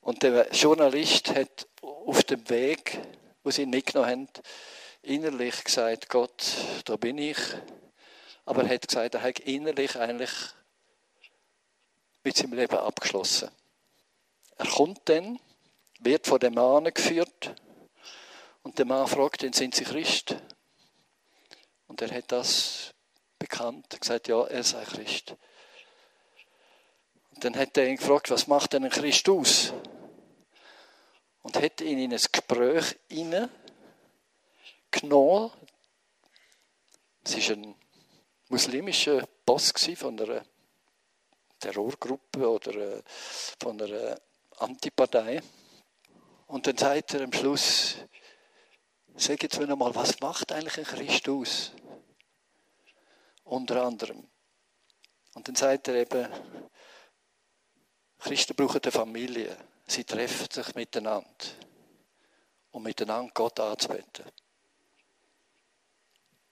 Und 0.02 0.24
der 0.24 0.50
Journalist 0.52 1.36
hat 1.36 1.68
auf 1.82 2.24
dem 2.24 2.50
Weg, 2.50 3.00
wo 3.44 3.52
sie 3.52 3.62
ihn 3.62 3.70
mitgenommen 3.70 4.10
haben, 4.10 4.28
innerlich 5.04 5.64
gesagt, 5.64 6.10
Gott, 6.10 6.44
da 6.86 6.96
bin 6.96 7.20
ich. 7.20 7.38
Aber 8.46 8.64
er 8.64 8.74
hat 8.74 8.88
gesagt, 8.88 9.14
er 9.14 9.22
hat 9.22 9.40
innerlich 9.42 9.96
eigentlich 9.98 10.32
mit 12.24 12.36
seinem 12.36 12.54
Leben 12.54 12.78
abgeschlossen. 12.78 13.52
Er 14.58 14.68
kommt 14.68 15.02
dann, 15.06 15.40
wird 16.00 16.26
vor 16.26 16.40
dem 16.40 16.56
Mann 16.56 16.92
geführt 16.92 17.54
und 18.64 18.80
der 18.80 18.86
Mann 18.86 19.08
fragt 19.08 19.44
ihn, 19.44 19.54
sind 19.54 19.76
Sie 19.76 19.84
Christ? 19.84 20.36
Und 21.86 22.02
er 22.02 22.10
hat 22.10 22.32
das 22.32 22.79
bekannt, 23.50 24.00
gesagt, 24.00 24.28
ja, 24.28 24.46
er 24.46 24.64
sei 24.64 24.84
Christ. 24.86 25.36
Dann 27.38 27.56
hat 27.58 27.78
er 27.78 27.88
ihn 27.88 27.98
gefragt, 27.98 28.30
was 28.30 28.48
macht 28.48 28.74
denn 28.74 28.86
ein 28.86 28.92
Christ 28.92 29.28
aus? 29.28 29.74
Und 31.42 31.56
hat 31.56 31.82
ihn 31.82 31.98
in 31.98 32.14
ein 32.14 32.20
Gespräch 32.32 32.98
hineingenommen. 33.10 33.52
Es 37.24 37.50
war 37.50 37.56
ein 37.56 37.76
muslimischer 38.50 39.28
Boss 39.46 39.74
von 39.96 40.20
einer 40.20 40.44
Terrorgruppe 41.60 42.50
oder 42.50 42.76
äh, 42.76 43.02
von 43.60 43.82
einer 43.82 44.20
Antipartei. 44.58 45.42
Und 46.48 46.68
dann 46.68 46.78
sagt 46.78 47.14
er 47.14 47.22
am 47.22 47.34
Schluss, 47.34 47.98
sag 49.16 49.42
jetzt 49.44 49.60
nochmal, 49.60 49.94
was 49.96 50.20
macht 50.20 50.52
eigentlich 50.52 50.78
ein 50.78 50.84
Christ 50.84 51.30
aus? 51.30 51.72
Unter 53.50 53.84
anderem. 53.84 54.28
Und 55.34 55.48
dann 55.48 55.56
sagt 55.56 55.88
er 55.88 55.96
eben, 55.96 56.28
Christen 58.20 58.56
brauchen 58.56 58.80
eine 58.80 58.92
Familie. 58.92 59.58
Sie 59.88 60.04
treffen 60.04 60.48
sich 60.52 60.76
miteinander, 60.76 61.28
um 62.70 62.84
miteinander 62.84 63.32
Gott 63.34 63.60
anzubeten. 63.60 64.26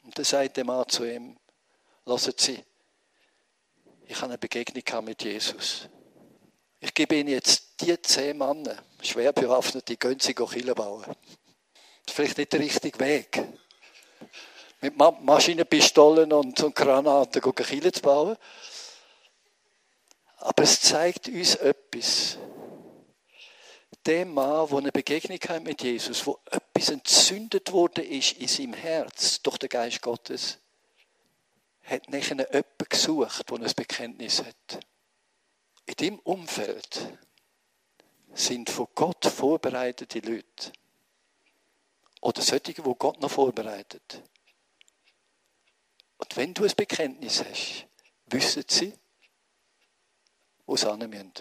Und 0.04 0.18
dann 0.18 0.26
sagt 0.26 0.58
der 0.58 0.66
Mann 0.66 0.90
zu 0.90 1.04
ihm, 1.04 1.38
lassen 2.06 2.34
Sie, 2.36 2.64
ich 4.08 4.16
habe 4.16 4.32
eine 4.32 4.38
Begegnung 4.40 5.06
mit 5.06 5.22
Jesus. 5.22 5.88
Ich 6.80 6.96
gebe 6.96 7.16
Ihnen 7.16 7.30
jetzt 7.30 7.80
die 7.80 8.02
zehn 8.02 8.40
Männer, 8.40 8.84
schwer 9.04 9.34
bewaffnet, 9.34 9.88
die 9.88 10.00
gehen 10.00 10.20
Sie 10.20 10.34
Kille 10.34 10.74
bauen. 10.74 11.06
Das 11.06 11.16
ist 12.08 12.14
vielleicht 12.16 12.38
nicht 12.40 12.54
der 12.54 12.60
richtige 12.60 13.00
Weg. 13.00 13.48
Mit 14.82 14.96
Maschinenpistolen 14.96 16.32
und 16.32 16.76
Granaten 16.76 17.42
Kille 17.56 17.92
zu 17.92 18.02
bauen. 18.02 18.38
Aber 20.38 20.63
es 20.63 20.82
zeigt 20.82 21.28
uns 21.30 21.56
etwas. 21.56 22.38
Der 24.06 24.26
Mann, 24.26 24.70
der 24.70 24.78
eine 24.78 24.92
Begegnung 24.92 25.40
hat 25.40 25.63
mit 25.63 25.82
Jesus, 25.82 26.26
wo 26.26 26.40
etwas 26.50 26.90
entzündet 26.90 27.72
wurde 27.72 28.02
ist 28.04 28.34
in 28.34 28.48
seinem 28.48 28.74
Herz 28.74 29.42
durch 29.42 29.58
den 29.58 29.68
Geist 29.68 30.02
Gottes, 30.02 30.60
hat 31.84 32.08
nachher 32.10 32.38
jemanden 32.38 32.86
gesucht, 32.88 33.50
der 33.50 33.58
ein 33.58 33.74
Bekenntnis 33.76 34.44
hat. 34.44 34.80
In 35.88 35.96
dem 35.96 36.20
Umfeld 36.20 37.18
sind 38.34 38.70
von 38.70 38.88
Gott 38.94 39.26
vorbereitete 39.26 40.20
Leute. 40.20 40.72
Oder 42.22 42.42
solche, 42.42 42.86
wo 42.86 42.96
Gott 42.96 43.20
noch 43.22 43.32
vorbereitet. 43.32 44.22
Wenn 46.38 46.54
du 46.54 46.65
ein 46.65 46.73
Bekenntnis 46.78 47.43
hast, 47.43 47.88
wissen 48.28 48.63
sie, 48.67 48.93
wo 50.67 50.78
sie 50.78 50.88
hin 50.88 51.10
müssen. 51.10 51.34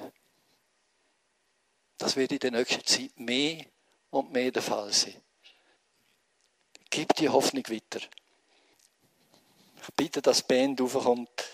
Das 1.99 2.17
wird 2.17 2.33
in 2.33 2.39
der 2.39 2.53
nächsten 2.53 2.83
Zeit 2.83 3.21
mehr 3.21 3.67
und 4.09 4.33
mehr 4.33 4.51
der 4.51 4.63
Fall 4.63 4.91
sein. 4.95 5.21
Gib 6.89 7.15
die 7.17 7.29
Hoffnung 7.29 7.63
weiter. 7.69 8.01
Ich 9.83 9.95
bitte, 9.95 10.23
dass 10.23 10.39
die 10.39 10.55
Band 10.55 10.81
raufkommt. 10.81 11.45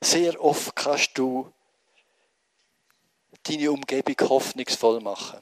Sehr 0.00 0.40
oft 0.40 0.76
kannst 0.76 1.18
du 1.18 1.52
deine 3.42 3.72
Umgebung 3.72 4.28
hoffnungsvoll 4.28 5.00
machen. 5.00 5.40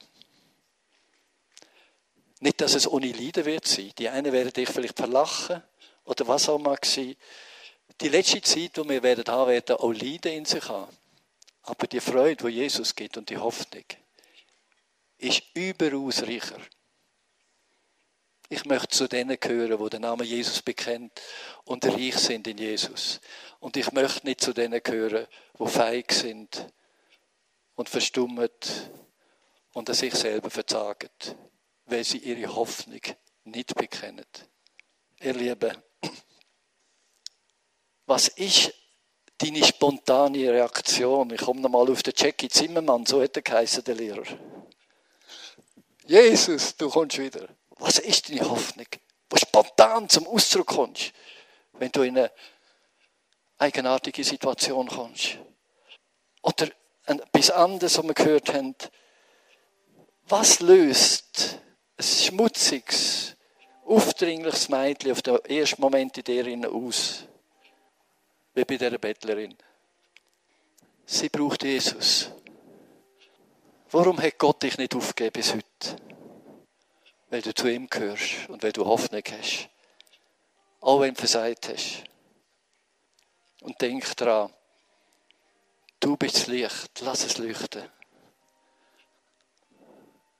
Nicht, 2.39 2.59
dass 2.59 2.73
es 2.73 2.87
ohne 2.87 3.11
Leiden 3.11 3.45
wird 3.45 3.67
sein. 3.67 3.91
Die 3.99 4.09
einen 4.09 4.31
werden 4.31 4.51
dich 4.51 4.69
vielleicht 4.69 4.97
verlachen 4.97 5.61
oder 6.05 6.27
was 6.27 6.49
auch 6.49 6.59
immer 6.59 6.77
sein. 6.83 7.15
Die 8.01 8.09
letzte 8.09 8.41
Zeit, 8.41 8.77
wo 8.77 8.87
wir 8.87 9.01
werden 9.03 9.25
haben, 9.27 9.49
werden 9.49 9.75
auch 9.77 9.93
Leiden 9.93 10.33
in 10.33 10.45
sich 10.45 10.67
haben. 10.67 10.91
Aber 11.63 11.87
die 11.87 11.99
Freude, 11.99 12.45
die 12.45 12.55
Jesus 12.55 12.95
gibt 12.95 13.17
und 13.17 13.29
die 13.29 13.37
Hoffnung, 13.37 13.83
ist 15.17 15.43
überaus 15.53 16.21
reicher. 16.23 16.59
Ich 18.47 18.65
möchte 18.65 18.89
zu 18.89 19.07
denen 19.07 19.39
gehören, 19.39 19.83
die 19.83 19.89
den 19.89 20.01
Namen 20.01 20.27
Jesus 20.27 20.61
bekennt 20.61 21.19
und 21.63 21.83
reich 21.85 22.15
sind 22.17 22.47
in 22.47 22.59
Jesus. 22.59 23.19
Und 23.59 23.75
ich 23.75 23.91
möchte 23.91 24.27
nicht 24.27 24.41
zu 24.41 24.53
denen 24.53 24.83
gehören, 24.83 25.25
die 25.59 25.67
feig 25.67 26.11
sind 26.11 26.67
und 27.73 27.89
verstummt 27.89 28.91
und 29.73 29.89
an 29.89 29.95
sich 29.95 30.13
selber 30.13 30.51
verzagen, 30.51 31.09
weil 31.85 32.03
sie 32.03 32.19
ihre 32.19 32.53
Hoffnung 32.53 33.01
nicht 33.45 33.73
bekennen. 33.73 34.25
Ihr 35.21 35.33
Lieben, 35.33 35.75
was 38.05 38.27
ist 38.29 38.73
deine 39.37 39.63
spontane 39.63 40.51
Reaktion? 40.51 41.31
Ich 41.31 41.41
komme 41.41 41.61
nochmal 41.61 41.89
auf 41.89 42.03
den 42.03 42.13
Jackie 42.15 42.49
Zimmermann, 42.49 43.05
so 43.05 43.21
hat 43.21 43.35
er 43.35 43.41
geheißen, 43.41 43.83
der 43.83 43.95
Lehrer. 43.95 44.23
Jesus, 46.05 46.75
du 46.77 46.89
kommst 46.89 47.17
wieder. 47.17 47.47
Was 47.77 47.99
ist 47.99 48.29
deine 48.29 48.49
Hoffnung? 48.49 48.87
Wo 49.29 49.37
spontan 49.37 50.07
zum 50.07 50.27
Ausdruck 50.27 50.67
kommst, 50.67 51.11
wenn 51.73 51.91
du 51.91 52.03
in 52.03 52.17
eine 52.17 52.31
eigenartige 53.57 54.23
Situation 54.23 54.87
kommst. 54.87 55.37
Oder 56.41 56.69
etwas 57.05 57.51
anderes, 57.51 57.97
was 57.97 58.05
wir 58.05 58.13
gehört 58.13 58.53
haben. 58.53 58.75
Was 60.27 60.59
löst 60.59 61.59
ein 61.97 62.03
schmutziges, 62.03 63.35
aufdringliches 63.85 64.69
Mädchen 64.69 65.11
auf 65.11 65.21
den 65.21 65.37
ersten 65.45 65.81
Moment 65.81 66.17
in 66.17 66.23
dir 66.23 66.71
aus? 66.71 67.25
Wie 68.55 68.63
bei 68.63 68.77
dieser 68.77 68.97
Bettlerin. 68.97 69.53
Sie 71.05 71.27
braucht 71.27 71.63
Jesus. 71.63 72.31
Warum 73.91 74.21
hat 74.21 74.37
Gott 74.37 74.63
dich 74.63 74.77
nicht 74.77 74.95
aufgegeben 74.95 75.33
bis 75.33 75.53
heute? 75.53 76.01
Weil 77.29 77.41
du 77.41 77.53
zu 77.53 77.67
ihm 77.67 77.89
gehörst 77.89 78.47
und 78.47 78.63
weil 78.63 78.71
du 78.71 78.85
Hoffnung 78.85 79.21
hast. 79.29 79.69
Auch 80.79 81.01
wenn 81.01 81.13
du 81.13 81.19
versagt 81.19 81.67
hast. 81.67 82.05
Und 83.59 83.79
denk 83.81 84.15
daran, 84.15 84.53
du 85.99 86.15
bist 86.15 86.37
das 86.37 86.47
Licht, 86.47 87.01
lass 87.01 87.25
es 87.25 87.37
leuchten. 87.37 87.89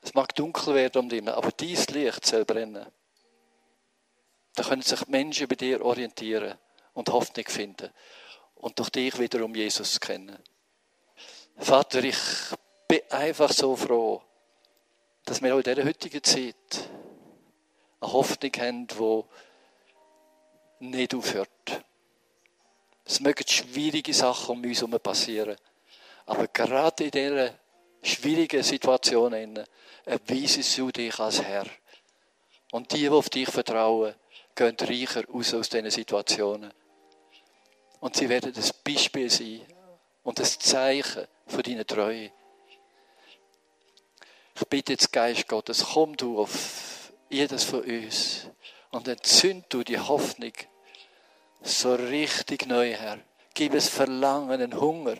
Es 0.02 0.14
mag 0.14 0.34
dunkel 0.36 0.74
werden 0.74 1.02
um 1.02 1.10
dich, 1.10 1.28
aber 1.28 1.52
dein 1.52 1.68
Licht 1.68 2.26
soll 2.26 2.46
brennen. 2.46 2.86
Da 4.54 4.64
können 4.64 4.84
sich 4.84 5.06
Menschen 5.08 5.50
bei 5.50 5.56
dir 5.56 5.84
orientieren 5.84 6.58
und 6.96 7.10
Hoffnung 7.10 7.46
finden 7.48 7.92
und 8.56 8.80
durch 8.80 8.90
dich 8.90 9.20
wiederum 9.20 9.54
Jesus 9.54 10.00
kennen. 10.00 10.40
Vater, 11.58 12.04
ich 12.04 12.18
bin 12.88 13.02
einfach 13.12 13.52
so 13.52 13.76
froh, 13.76 14.22
dass 15.24 15.42
wir 15.42 15.54
auch 15.54 15.60
in 15.60 15.64
dieser 15.64 15.86
heutigen 15.86 16.24
Zeit 16.24 16.90
eine 18.02 18.12
Hoffnung 18.12 18.52
haben, 18.58 18.88
die 18.88 19.24
nicht 20.80 21.14
aufhört. 21.14 21.84
Es 23.06 23.20
mögen 23.20 23.48
schwierige 23.48 24.14
Sachen 24.14 24.58
um 24.58 24.64
uns 24.64 24.82
herum 24.82 25.00
passieren. 25.00 25.58
Aber 26.26 26.48
gerade 26.48 27.04
in 27.04 27.12
dieser 27.12 27.54
schwierigen 28.02 28.64
Situation 28.64 29.64
erweisest 30.06 30.78
du 30.78 30.92
dich 30.92 31.20
als 31.20 31.42
Herr. 31.42 31.66
Und 32.72 32.92
die, 32.92 33.02
die 33.02 33.10
auf 33.10 33.30
dich 33.30 33.50
vertrauen, 33.50 34.16
gehen 34.56 34.76
reicher 34.80 35.24
aus 35.32 35.54
aus 35.54 35.70
diesen 35.70 35.92
Situationen. 35.92 36.74
Und 38.06 38.16
sie 38.16 38.30
werden 38.30 38.54
das 38.54 38.72
Beispiel 38.72 39.32
sein 39.32 39.62
und 40.22 40.38
das 40.38 40.60
Zeichen 40.60 41.26
von 41.48 41.64
deiner 41.64 41.88
Treue. 41.88 42.32
Ich 44.54 44.68
bitte 44.70 44.94
jetzt, 44.94 45.12
Geist 45.12 45.48
Gottes, 45.48 45.84
komm 45.92 46.16
du 46.16 46.40
auf 46.40 47.12
jedes 47.32 47.64
von 47.64 47.82
uns 47.82 48.48
und 48.92 49.08
entzünd 49.08 49.66
du 49.70 49.84
die 49.84 49.98
Hoffnung 49.98 50.52
so 51.64 51.96
richtig 51.96 52.68
neu, 52.68 52.94
Herr. 52.94 53.18
Gib 53.56 53.74
es 53.74 53.90
Verlangen, 53.90 54.52
einen 54.52 54.80
Hunger, 54.80 55.16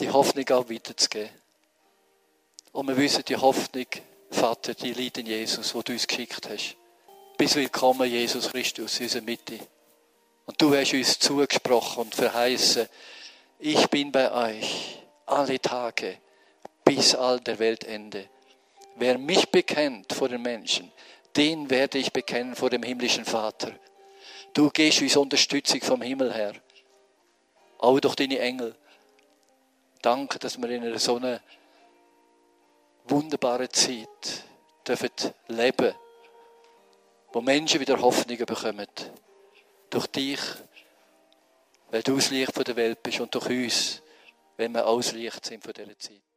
die 0.00 0.08
Hoffnung 0.08 0.48
auch 0.48 0.70
weiterzugeben. 0.70 1.28
Und 2.72 2.88
wir 2.88 2.96
wissen, 2.96 3.26
die 3.26 3.36
Hoffnung, 3.36 3.88
Vater, 4.30 4.72
die 4.72 4.94
liegt 4.94 5.18
in 5.18 5.26
Jesus, 5.26 5.74
wo 5.74 5.82
du 5.82 5.92
uns 5.92 6.06
geschickt 6.06 6.48
hast. 6.48 6.76
Bis 7.36 7.54
willkommen, 7.56 8.10
Jesus 8.10 8.48
Christus, 8.48 9.00
in 9.00 9.04
unserer 9.04 9.22
Mitte. 9.22 9.58
Und 10.48 10.62
du 10.62 10.74
hast 10.74 10.94
uns 10.94 11.18
zugesprochen 11.18 12.04
und 12.04 12.14
verheißen, 12.14 12.88
ich 13.58 13.86
bin 13.88 14.10
bei 14.10 14.32
euch 14.32 14.98
alle 15.26 15.60
Tage 15.60 16.16
bis 16.82 17.14
all 17.14 17.38
der 17.38 17.58
Weltende. 17.58 18.30
Wer 18.96 19.18
mich 19.18 19.50
bekennt 19.50 20.10
vor 20.14 20.30
den 20.30 20.40
Menschen, 20.40 20.90
den 21.36 21.68
werde 21.68 21.98
ich 21.98 22.14
bekennen 22.14 22.56
vor 22.56 22.70
dem 22.70 22.82
himmlischen 22.82 23.26
Vater. 23.26 23.72
Du 24.54 24.70
gehst 24.70 25.02
uns 25.02 25.18
Unterstützung 25.18 25.82
vom 25.82 26.00
Himmel 26.00 26.32
her. 26.32 26.54
Auch 27.76 28.00
durch 28.00 28.14
deine 28.14 28.38
Engel. 28.38 28.74
Danke, 30.00 30.38
dass 30.38 30.56
wir 30.56 30.70
in 30.70 30.82
einer 30.82 30.98
so 30.98 31.16
einer 31.16 31.42
wunderbaren 33.06 33.70
Zeit 33.70 34.44
dürfen 34.86 35.10
leben, 35.48 35.94
wo 37.34 37.42
Menschen 37.42 37.80
wieder 37.80 38.00
Hoffnung 38.00 38.38
bekommen 38.38 38.88
durch 39.90 40.06
dich, 40.08 40.40
weil 41.90 42.02
du 42.02 42.16
das 42.16 42.30
Licht 42.30 42.68
der 42.68 42.76
Welt 42.76 43.02
bist 43.02 43.20
und 43.20 43.34
durch 43.34 43.48
uns, 43.48 44.02
wenn 44.56 44.72
wir 44.72 44.86
auch 44.86 44.98
das 44.98 45.12
Licht 45.12 45.44
sind 45.44 45.64
von 45.64 45.72
dieser 45.72 45.98
Zeit. 45.98 46.27